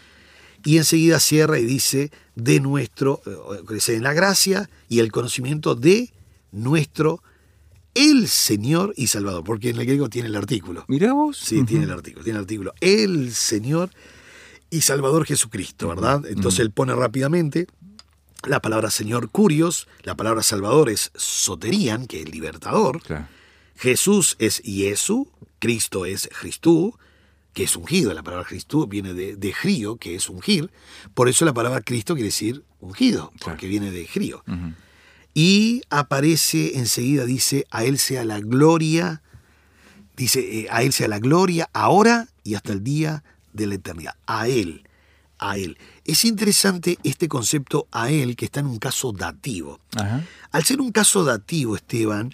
Y 0.65 0.79
enseguida 0.79 1.21
cierra 1.21 1.61
y 1.61 1.65
dice, 1.65 2.11
de 2.35 2.59
nuestro, 2.59 3.23
eh, 3.27 3.65
crecer 3.65 3.95
en 3.95 4.03
la 4.03 4.13
gracia 4.13 4.69
y 4.89 4.99
el 4.99 5.13
conocimiento 5.13 5.77
de 5.77 6.13
nuestro 6.51 7.23
el 7.95 8.27
Señor 8.27 8.93
y 8.97 9.07
Salvador, 9.07 9.45
porque 9.45 9.71
en 9.71 9.79
el 9.79 9.87
griego 9.87 10.09
tiene 10.09 10.27
el 10.27 10.35
artículo. 10.35 10.85
Mirá 10.89 11.13
vos. 11.13 11.39
Sí, 11.39 11.63
tiene 11.63 11.85
el 11.85 11.93
artículo, 11.93 12.25
tiene 12.25 12.39
el 12.39 12.43
artículo. 12.43 12.75
El 12.81 13.33
Señor 13.33 13.91
y 14.69 14.81
Salvador 14.81 15.27
Jesucristo, 15.27 15.87
¿verdad? 15.91 16.25
Entonces 16.27 16.59
él 16.59 16.73
pone 16.73 16.93
rápidamente 16.93 17.69
la 18.47 18.61
palabra 18.61 18.91
Señor 18.91 19.31
curios, 19.31 19.89
la 20.03 20.17
palabra 20.17 20.43
Salvador 20.43 20.91
es 20.91 21.11
soterían, 21.15 22.07
que 22.07 22.23
es 22.23 22.29
libertador. 22.29 23.01
Jesús 23.77 24.37
es 24.39 24.63
Jesús, 24.65 25.29
Cristo 25.59 26.07
es 26.07 26.29
Cristú, 26.41 26.97
que 27.53 27.65
es 27.65 27.77
ungido. 27.77 28.13
La 28.13 28.23
palabra 28.23 28.47
Cristo 28.47 28.87
viene 28.87 29.15
de, 29.15 29.37
de 29.37 29.55
grío, 29.63 29.97
que 29.97 30.15
es 30.15 30.29
ungir. 30.29 30.71
Por 31.15 31.29
eso 31.29 31.45
la 31.45 31.55
palabra 31.55 31.81
Cristo 31.81 32.15
quiere 32.15 32.29
decir 32.29 32.65
ungido, 32.81 33.33
porque 33.41 33.67
viene 33.67 33.91
de 33.91 34.09
grío. 34.13 34.45
Y 35.33 35.83
aparece 35.91 36.79
enseguida, 36.79 37.25
dice, 37.25 37.67
a 37.71 37.85
Él 37.85 37.99
sea 37.99 38.25
la 38.25 38.41
gloria, 38.41 39.23
dice, 40.17 40.61
eh, 40.61 40.67
a 40.71 40.83
Él 40.83 40.93
sea 40.93 41.09
la 41.09 41.19
gloria 41.19 41.69
ahora 41.73 42.29
y 42.45 42.55
hasta 42.55 42.73
el 42.73 42.85
día 42.85 43.25
de 43.53 43.67
la 43.67 43.75
eternidad. 43.75 44.15
A 44.27 44.49
Él, 44.49 44.89
a 45.39 45.57
Él. 45.57 45.79
Es 46.05 46.25
interesante 46.25 46.99
este 47.03 47.29
concepto 47.29 47.89
a 47.91 48.11
Él 48.11 48.37
que 48.37 48.45
está 48.45 48.61
en 48.61 48.67
un 48.67 48.79
caso 48.79 49.13
dativo. 49.13 49.81
Al 50.51 50.65
ser 50.65 50.81
un 50.81 50.93
caso 50.93 51.25
dativo, 51.25 51.77
Esteban, 51.77 52.31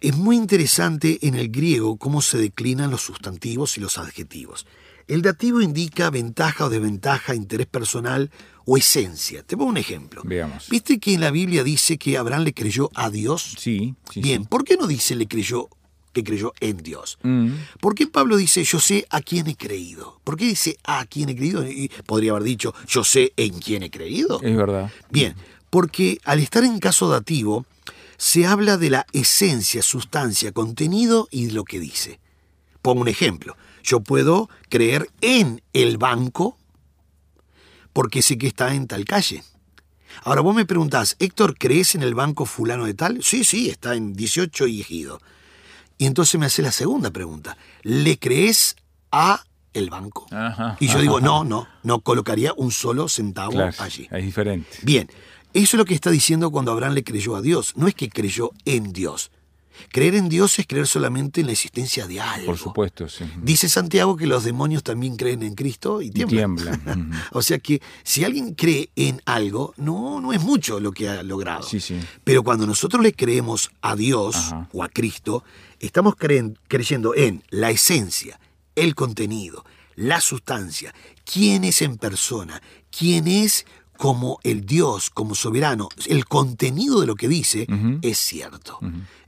es 0.00 0.16
muy 0.16 0.36
interesante 0.36 1.26
en 1.26 1.34
el 1.34 1.48
griego 1.48 1.96
cómo 1.96 2.22
se 2.22 2.38
declinan 2.38 2.90
los 2.90 3.02
sustantivos 3.02 3.76
y 3.78 3.80
los 3.80 3.98
adjetivos. 3.98 4.66
El 5.06 5.22
dativo 5.22 5.60
indica 5.60 6.08
ventaja 6.10 6.66
o 6.66 6.70
desventaja, 6.70 7.34
interés 7.34 7.66
personal 7.66 8.30
o 8.64 8.76
esencia. 8.76 9.42
Te 9.42 9.56
pongo 9.56 9.70
un 9.70 9.76
ejemplo. 9.76 10.22
Veamos. 10.24 10.68
¿Viste 10.70 10.98
que 10.98 11.14
en 11.14 11.20
la 11.20 11.30
Biblia 11.30 11.62
dice 11.62 11.98
que 11.98 12.16
Abraham 12.16 12.44
le 12.44 12.54
creyó 12.54 12.90
a 12.94 13.10
Dios? 13.10 13.56
Sí. 13.58 13.94
Bien, 14.16 14.46
¿por 14.46 14.64
qué 14.64 14.76
no 14.76 14.86
dice 14.86 15.14
le 15.14 15.26
creyó 15.26 15.68
que 16.14 16.24
creyó 16.24 16.54
en 16.60 16.78
Dios? 16.78 17.18
Mm. 17.22 17.50
¿Por 17.80 17.94
qué 17.94 18.06
Pablo 18.06 18.38
dice 18.38 18.64
yo 18.64 18.80
sé 18.80 19.06
a 19.10 19.20
quién 19.20 19.46
he 19.48 19.56
creído? 19.56 20.20
¿Por 20.24 20.38
qué 20.38 20.46
dice 20.46 20.78
a 20.84 21.04
quién 21.04 21.28
he 21.28 21.36
creído? 21.36 21.68
Y 21.68 21.90
podría 22.06 22.30
haber 22.30 22.44
dicho 22.44 22.74
yo 22.86 23.04
sé 23.04 23.34
en 23.36 23.58
quién 23.58 23.82
he 23.82 23.90
creído. 23.90 24.40
Es 24.42 24.56
verdad. 24.56 24.90
Bien, 25.10 25.34
porque 25.68 26.18
al 26.24 26.38
estar 26.38 26.64
en 26.64 26.78
caso 26.78 27.10
dativo 27.10 27.66
se 28.16 28.46
habla 28.46 28.78
de 28.78 28.90
la 28.90 29.06
esencia, 29.12 29.82
sustancia, 29.82 30.52
contenido 30.52 31.28
y 31.30 31.50
lo 31.50 31.64
que 31.64 31.80
dice. 31.80 32.20
Pongo 32.80 33.02
un 33.02 33.08
ejemplo. 33.08 33.56
Yo 33.82 34.00
puedo 34.00 34.48
creer 34.70 35.10
en 35.20 35.60
el 35.74 35.98
banco 35.98 36.56
porque 37.92 38.22
sé 38.22 38.38
que 38.38 38.46
está 38.46 38.74
en 38.74 38.86
tal 38.86 39.04
calle. 39.04 39.42
Ahora 40.22 40.42
vos 40.42 40.54
me 40.54 40.64
preguntás, 40.64 41.16
Héctor, 41.18 41.56
¿crees 41.58 41.94
en 41.94 42.02
el 42.02 42.14
banco 42.14 42.46
fulano 42.46 42.84
de 42.86 42.94
tal? 42.94 43.22
Sí, 43.22 43.44
sí, 43.44 43.68
está 43.68 43.94
en 43.94 44.14
18 44.14 44.66
y 44.68 44.80
ejido. 44.80 45.20
Y 45.98 46.06
entonces 46.06 46.38
me 46.40 46.46
hace 46.46 46.62
la 46.62 46.72
segunda 46.72 47.10
pregunta. 47.10 47.56
¿Le 47.82 48.18
crees 48.18 48.76
a 49.12 49.44
el 49.72 49.90
banco? 49.90 50.26
Ajá, 50.30 50.76
y 50.80 50.86
yo 50.86 50.92
ajá, 50.94 51.00
digo, 51.02 51.16
ajá. 51.18 51.26
no, 51.26 51.44
no, 51.44 51.68
no 51.82 52.00
colocaría 52.00 52.52
un 52.56 52.70
solo 52.70 53.08
centavo 53.08 53.52
Claro, 53.52 53.74
allí. 53.78 54.08
es 54.10 54.24
diferente. 54.24 54.68
Bien, 54.82 55.08
eso 55.52 55.76
es 55.76 55.78
lo 55.78 55.84
que 55.84 55.94
está 55.94 56.10
diciendo 56.10 56.50
cuando 56.50 56.72
Abraham 56.72 56.94
le 56.94 57.04
creyó 57.04 57.36
a 57.36 57.42
Dios. 57.42 57.74
No 57.76 57.86
es 57.86 57.94
que 57.94 58.08
creyó 58.08 58.50
en 58.64 58.92
Dios. 58.92 59.30
Creer 59.90 60.14
en 60.14 60.28
Dios 60.28 60.58
es 60.58 60.66
creer 60.66 60.86
solamente 60.86 61.40
en 61.40 61.46
la 61.46 61.52
existencia 61.52 62.06
de 62.06 62.20
algo. 62.20 62.46
Por 62.46 62.58
supuesto, 62.58 63.08
sí. 63.08 63.24
Dice 63.42 63.68
Santiago 63.68 64.16
que 64.16 64.26
los 64.26 64.44
demonios 64.44 64.82
también 64.82 65.16
creen 65.16 65.42
en 65.42 65.54
Cristo 65.54 66.02
y 66.02 66.06
Y 66.06 66.10
tiemblan. 66.10 66.56
tiemblan. 66.56 67.10
Ujú. 67.10 67.38
o 67.38 67.42
sea 67.42 67.58
que 67.58 67.80
si 68.02 68.24
alguien 68.24 68.54
cree 68.54 68.90
en 68.96 69.20
algo, 69.24 69.74
no, 69.76 70.20
no 70.20 70.32
es 70.32 70.40
mucho 70.42 70.80
lo 70.80 70.92
que 70.92 71.08
ha 71.08 71.22
logrado. 71.22 71.62
Sí, 71.62 71.80
sí. 71.80 71.98
Pero 72.24 72.42
cuando 72.42 72.66
nosotros 72.66 73.02
le 73.02 73.12
creemos 73.12 73.70
a 73.82 73.96
Dios 73.96 74.36
Ajá. 74.36 74.68
o 74.72 74.82
a 74.82 74.88
Cristo, 74.88 75.44
estamos 75.80 76.14
creen- 76.16 76.58
creyendo 76.68 77.14
en 77.14 77.42
la 77.50 77.70
esencia, 77.70 78.38
el 78.76 78.94
contenido, 78.94 79.64
la 79.96 80.20
sustancia, 80.20 80.92
quién 81.24 81.62
es 81.64 81.80
en 81.82 81.96
persona, 81.98 82.60
quién 82.96 83.28
es 83.28 83.64
como 83.96 84.38
el 84.42 84.66
Dios, 84.66 85.10
como 85.10 85.34
soberano, 85.34 85.88
el 86.06 86.24
contenido 86.26 87.00
de 87.00 87.06
lo 87.06 87.14
que 87.14 87.28
dice 87.28 87.66
es 88.02 88.18
cierto. 88.18 88.78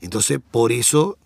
Entonces, 0.01 0.39
por 0.51 0.71
eso 0.71 1.17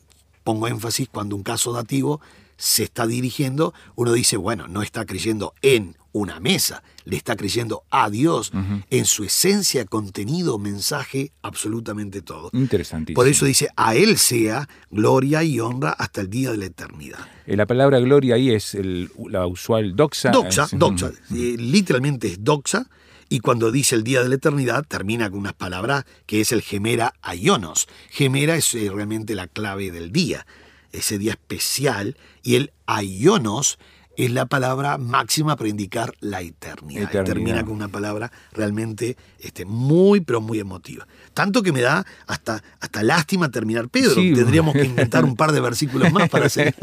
pongo 0.44 0.68
énfasis 0.68 1.08
cuando 1.10 1.36
un 1.36 1.44
caso 1.44 1.72
dativo 1.74 2.22
se 2.58 2.84
está 2.84 3.08
dirigiendo, 3.08 3.74
uno 3.96 4.14
dice, 4.14 4.38
bueno, 4.38 4.68
no 4.68 4.82
está 4.84 5.06
creyendo 5.06 5.54
en 5.64 5.96
una 6.14 6.40
mesa, 6.42 6.84
le 7.06 7.16
está 7.16 7.36
creyendo 7.36 7.84
a 7.90 8.10
Dios 8.10 8.52
en 8.90 9.06
su 9.06 9.24
esencia, 9.24 9.86
contenido, 9.86 10.60
mensaje, 10.60 11.32
absolutamente 11.42 12.22
todo. 12.22 12.50
Interesantísimo. 12.54 13.16
Por 13.16 13.28
eso 13.28 13.46
dice, 13.46 13.70
a 13.78 13.96
Él 13.96 14.18
sea 14.18 14.68
gloria 14.92 15.42
y 15.44 15.60
honra 15.60 15.92
hasta 15.92 16.22
el 16.22 16.30
día 16.30 16.52
de 16.52 16.58
la 16.58 16.66
eternidad. 16.66 17.20
Eh, 17.48 17.56
La 17.56 17.66
palabra 17.66 18.00
gloria 18.00 18.36
ahí 18.36 18.52
es 18.52 18.76
el- 18.76 19.10
la 19.30 19.48
usual 19.48 19.96
doxa. 19.96 20.32
Doxa, 20.32 20.66
es- 20.66 20.78
doxa, 20.78 21.12
eh, 21.34 21.56
literalmente 21.58 22.28
es 22.28 22.44
doxa, 22.44 22.88
y 23.32 23.40
cuando 23.40 23.72
dice 23.72 23.96
el 23.96 24.04
día 24.04 24.22
de 24.22 24.28
la 24.28 24.36
eternidad 24.36 24.84
termina 24.86 25.30
con 25.30 25.40
unas 25.40 25.54
palabras 25.54 26.04
que 26.26 26.42
es 26.42 26.52
el 26.52 26.62
gemera 26.62 27.14
aionos. 27.22 27.88
Gemera 28.10 28.58
es 28.58 28.74
eh, 28.74 28.92
realmente 28.94 29.36
la 29.36 29.48
clave 29.48 29.90
del 29.90 30.12
día, 30.12 30.46
ese 30.92 31.18
día 31.18 31.32
especial, 31.32 32.18
y 32.44 32.56
el 32.56 32.74
aionos 32.88 33.80
es 34.18 34.32
la 34.32 34.48
palabra 34.48 34.98
máxima 34.98 35.56
para 35.56 35.70
indicar 35.70 36.14
la 36.20 36.42
eternidad. 36.42 37.10
Termina 37.24 37.64
con 37.64 37.74
una 37.74 37.88
palabra 37.88 38.34
realmente 38.52 39.16
este, 39.40 39.64
muy, 39.64 40.20
pero 40.20 40.42
muy 40.42 40.60
emotiva. 40.60 41.08
Tanto 41.34 41.64
que 41.64 41.72
me 41.72 41.80
da 41.80 42.06
hasta, 42.28 42.62
hasta 42.82 43.02
lástima 43.02 43.50
terminar 43.50 43.88
Pedro. 43.88 44.14
Sí. 44.16 44.34
Tendríamos 44.34 44.74
que 44.74 44.84
inventar 44.84 45.24
un 45.24 45.38
par 45.38 45.54
de 45.54 45.62
versículos 45.62 46.12
más 46.12 46.28
para 46.28 46.50
seguir. 46.50 46.76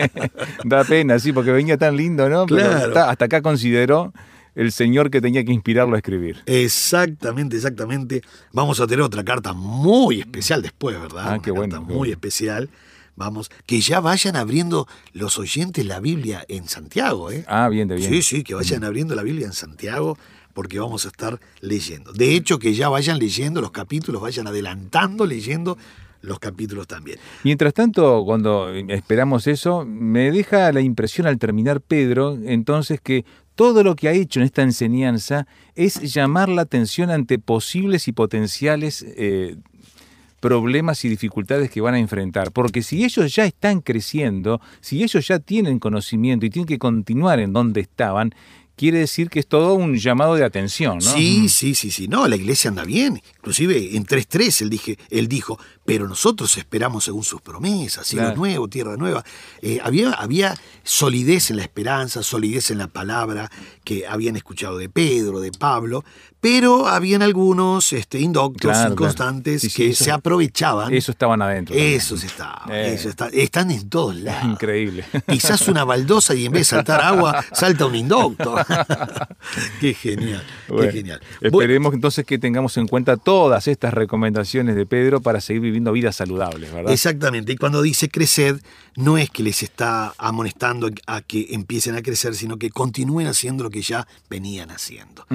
da 0.65 0.83
pena, 0.85 1.19
sí, 1.19 1.35
porque 1.35 1.53
venía 1.53 1.77
tan 1.77 1.95
lindo, 1.95 2.27
¿no? 2.31 2.47
Pero 2.47 2.71
Claro. 2.71 3.01
hasta 3.01 3.27
acá 3.27 3.43
consideró 3.43 4.15
el 4.59 4.73
señor 4.73 5.09
que 5.09 5.21
tenía 5.21 5.45
que 5.45 5.53
inspirarlo 5.53 5.95
a 5.95 5.99
escribir. 5.99 6.43
Exactamente, 6.47 7.55
exactamente. 7.55 8.23
Vamos 8.53 8.81
a 8.81 8.89
tener 8.89 9.03
otra 9.03 9.23
carta 9.25 9.53
muy 9.53 10.19
especial 10.21 10.63
después, 10.63 11.01
¿verdad? 11.01 11.25
Ah, 11.27 11.33
Una 11.35 11.43
qué 11.43 11.53
bueno, 11.53 11.77
carta 11.77 11.87
qué 11.87 11.93
muy 11.93 11.99
bueno. 11.99 12.13
especial. 12.13 12.69
Vamos, 13.15 13.51
que 13.67 13.81
ya 13.81 14.01
vayan 14.01 14.35
abriendo 14.35 14.89
los 15.13 15.39
oyentes 15.39 15.87
la 15.87 16.01
Biblia 16.01 16.45
en 16.49 16.69
Santiago, 16.69 17.31
¿eh? 17.31 17.45
Ah, 17.47 17.69
bien, 17.69 17.87
de 17.87 17.97
bien. 17.97 18.11
Sí, 18.11 18.23
sí, 18.23 18.43
que 18.43 18.55
vayan 18.55 18.83
abriendo 18.83 19.15
la 19.15 19.23
Biblia 19.23 19.47
en 19.47 19.53
Santiago 19.53 20.19
porque 20.55 20.81
vamos 20.81 21.05
a 21.05 21.09
estar 21.09 21.39
leyendo. 21.61 22.13
De 22.13 22.35
hecho, 22.35 22.59
que 22.59 22.75
ya 22.75 22.89
vayan 22.89 23.21
leyendo 23.21 23.61
los 23.61 23.71
capítulos, 23.71 24.21
vayan 24.21 24.49
adelantando 24.49 25.25
leyendo 25.25 25.79
los 26.21 26.41
capítulos 26.41 26.89
también. 26.89 27.19
Mientras 27.45 27.73
tanto, 27.75 28.25
cuando 28.25 28.71
esperamos 28.71 29.47
eso, 29.47 29.85
me 29.85 30.33
deja 30.33 30.73
la 30.73 30.81
impresión 30.81 31.29
al 31.29 31.39
terminar 31.39 31.81
Pedro, 31.81 32.37
entonces 32.45 33.01
que 33.01 33.25
todo 33.59 33.83
lo 33.83 33.97
que 33.97 34.09
ha 34.09 34.13
hecho 34.13 34.39
en 34.39 34.47
esta 34.47 34.63
enseñanza 34.63 35.49
es 35.75 36.01
llamar 36.15 36.49
la 36.49 36.63
atención 36.63 37.11
ante 37.11 37.41
posibles 37.41 38.07
y 38.07 38.13
potenciales 38.13 39.05
eh, 39.17 39.57
problemas 40.39 41.05
y 41.05 41.09
dificultades 41.09 41.69
que 41.69 41.81
van 41.81 41.95
a 41.95 41.99
enfrentar. 41.99 42.53
Porque 42.53 42.85
si 42.85 43.03
ellos 43.03 43.35
ya 43.35 43.47
están 43.47 43.81
creciendo, 43.81 44.61
si 44.81 45.03
ellos 45.03 45.27
ya 45.27 45.41
tienen 45.41 45.81
conocimiento 45.81 46.47
y 46.47 46.51
tienen 46.51 46.69
que 46.69 46.79
continuar 46.79 47.41
en 47.41 47.53
donde 47.53 47.81
estaban, 47.81 48.33
quiere 48.77 49.01
decir 49.01 49.29
que 49.29 49.41
es 49.41 49.49
todo 49.49 49.75
un 49.75 49.97
llamado 49.97 50.37
de 50.37 50.45
atención, 50.45 50.99
¿no? 50.99 51.13
Sí, 51.13 51.49
sí, 51.49 51.75
sí, 51.75 51.91
sí. 51.91 52.07
No, 52.07 52.29
la 52.29 52.37
iglesia 52.37 52.71
anda 52.71 52.85
bien. 52.85 53.21
Inclusive 53.39 53.97
en 53.97 54.07
3.3 54.07 54.63
él, 54.63 54.71
dije, 54.71 54.99
él 55.11 55.27
dijo, 55.27 55.59
pero 55.89 56.07
nosotros 56.07 56.55
esperamos 56.59 57.05
según 57.05 57.25
sus 57.25 57.41
promesas, 57.41 58.07
cielo 58.07 58.25
Claro. 58.27 58.37
nuevo, 58.37 58.69
tierra 58.69 58.99
nueva. 58.99 59.25
Eh, 59.63 59.79
había, 59.83 60.11
había 60.13 60.55
solidez 60.83 61.49
en 61.51 61.57
la 61.57 61.63
esperanza, 61.63 62.23
solidez 62.23 62.71
en 62.71 62.77
la 62.77 62.89
palabra 62.89 63.51
que 63.85 64.07
habían 64.07 64.37
escuchado 64.37 64.77
de 64.77 64.91
Pedro, 64.91 65.41
de 65.41 65.51
Pablo, 65.51 66.05
pero 66.41 66.87
habían 66.89 67.23
algunos 67.23 67.95
este, 67.95 68.21
indoctos, 68.21 68.71
Claro, 68.71 68.93
inconstantes, 68.93 69.63
claro. 69.63 69.71
Sí, 69.71 69.71
sí, 69.71 69.77
que 69.83 69.89
eso- 69.93 70.05
se 70.05 70.11
aprovechaban. 70.13 70.93
Eso 70.93 71.11
estaban 71.11 71.41
adentro. 71.41 71.75
Esos 71.75 72.23
estaban, 72.23 72.71
Eh. 72.71 72.93
esos 72.93 73.07
está- 73.07 73.29
están 73.33 73.71
en 73.71 73.89
todos 73.89 74.15
lados. 74.21 74.45
Increíble. 74.45 75.05
Quizás 75.27 75.67
una 75.69 75.85
baldosa 75.85 76.35
y 76.35 76.45
en 76.45 76.53
vez 76.53 76.61
de 76.61 76.65
saltar 76.77 77.01
agua, 77.01 77.43
salta 77.53 77.87
un 77.87 77.95
indocto. 77.95 78.57
qué 79.81 79.95
genial, 79.95 80.45
Bueno, 80.69 80.83
qué 80.83 80.93
genial. 80.99 81.21
Bueno, 81.41 81.59
Esperemos 81.61 81.95
entonces 81.95 82.27
que 82.27 82.39
tengamos 82.39 82.77
en 82.77 82.87
cuenta 82.89 83.17
todas 83.17 83.67
estas 83.69 83.95
recomendaciones 83.95 84.77
de 84.77 84.85
Pedro 84.87 85.21
para 85.21 85.41
seguir 85.41 85.63
viviendo 85.63 85.78
vidas 85.93 86.17
saludables, 86.17 86.73
¿verdad? 86.73 86.93
Exactamente, 86.93 87.53
y 87.53 87.57
cuando 87.57 87.83
dice 87.83 88.09
creced, 88.09 88.61
no 88.97 89.19
es 89.19 89.31
que 89.31 89.43
les 89.43 89.63
está 89.63 90.15
amonestando 90.19 90.91
a 91.07 91.23
que 91.23 91.49
empiecen 91.51 91.95
a 91.95 92.03
crecer, 92.03 92.35
sino 92.35 92.59
que 92.59 92.71
continúen 92.71 93.27
haciendo 93.27 93.65
lo 93.65 93.71
que 93.71 93.83
ya 93.83 94.07
venían 94.29 94.71
haciendo. 94.71 95.27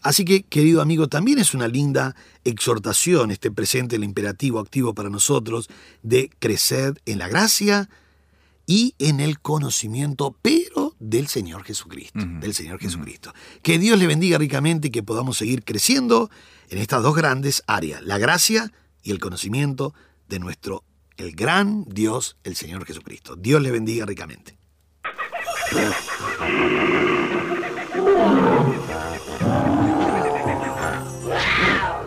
Así 0.00 0.24
que, 0.24 0.42
querido 0.42 0.80
amigo, 0.80 1.08
también 1.08 1.38
es 1.38 1.54
una 1.54 1.68
linda 1.68 2.16
exhortación 2.44 3.30
este 3.30 3.50
presente, 3.50 3.96
el 3.96 4.04
imperativo 4.04 4.58
activo 4.58 4.94
para 4.94 5.10
nosotros, 5.10 5.68
de 6.02 6.30
crecer 6.38 7.00
en 7.06 7.18
la 7.18 7.28
gracia 7.28 7.88
y 8.66 8.94
en 8.98 9.20
el 9.20 9.40
conocimiento, 9.40 10.36
pero 10.40 10.94
del 10.98 11.26
Señor 11.26 11.64
Jesucristo, 11.64 12.20
del 12.40 12.54
Señor 12.54 12.78
Jesucristo. 12.78 13.34
Que 13.62 13.78
Dios 13.78 13.98
le 13.98 14.06
bendiga 14.06 14.38
ricamente 14.38 14.88
y 14.88 14.90
que 14.90 15.02
podamos 15.02 15.36
seguir 15.36 15.64
creciendo 15.64 16.30
en 16.70 16.78
estas 16.78 17.02
dos 17.02 17.14
grandes 17.14 17.62
áreas, 17.66 18.02
la 18.02 18.18
gracia 18.18 18.72
y 19.02 19.10
el 19.10 19.18
conocimiento 19.18 19.94
de 20.28 20.38
nuestro, 20.38 20.84
el 21.16 21.32
gran 21.32 21.84
Dios, 21.84 22.36
el 22.44 22.56
Señor 22.56 22.84
Jesucristo. 22.84 23.36
Dios 23.36 23.60
le 23.60 23.70
bendiga 23.70 24.06
ricamente. 24.06 24.58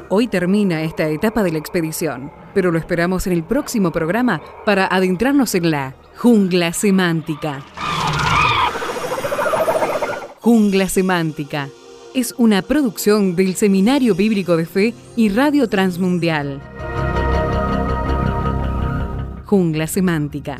Hoy 0.09 0.27
termina 0.27 0.83
esta 0.83 1.09
etapa 1.09 1.43
de 1.43 1.51
la 1.51 1.57
expedición, 1.57 2.31
pero 2.53 2.71
lo 2.71 2.77
esperamos 2.77 3.27
en 3.27 3.33
el 3.33 3.43
próximo 3.43 3.91
programa 3.91 4.41
para 4.65 4.87
adentrarnos 4.87 5.55
en 5.55 5.71
la 5.71 5.95
jungla 6.17 6.73
semántica. 6.73 7.65
Jungla 10.39 10.87
semántica 10.87 11.69
es 12.13 12.33
una 12.37 12.61
producción 12.61 13.35
del 13.35 13.55
Seminario 13.55 14.15
Bíblico 14.15 14.55
de 14.55 14.65
Fe 14.65 14.93
y 15.15 15.29
Radio 15.29 15.67
Transmundial. 15.67 16.74
Jungla 19.55 19.87
semántica. 19.87 20.57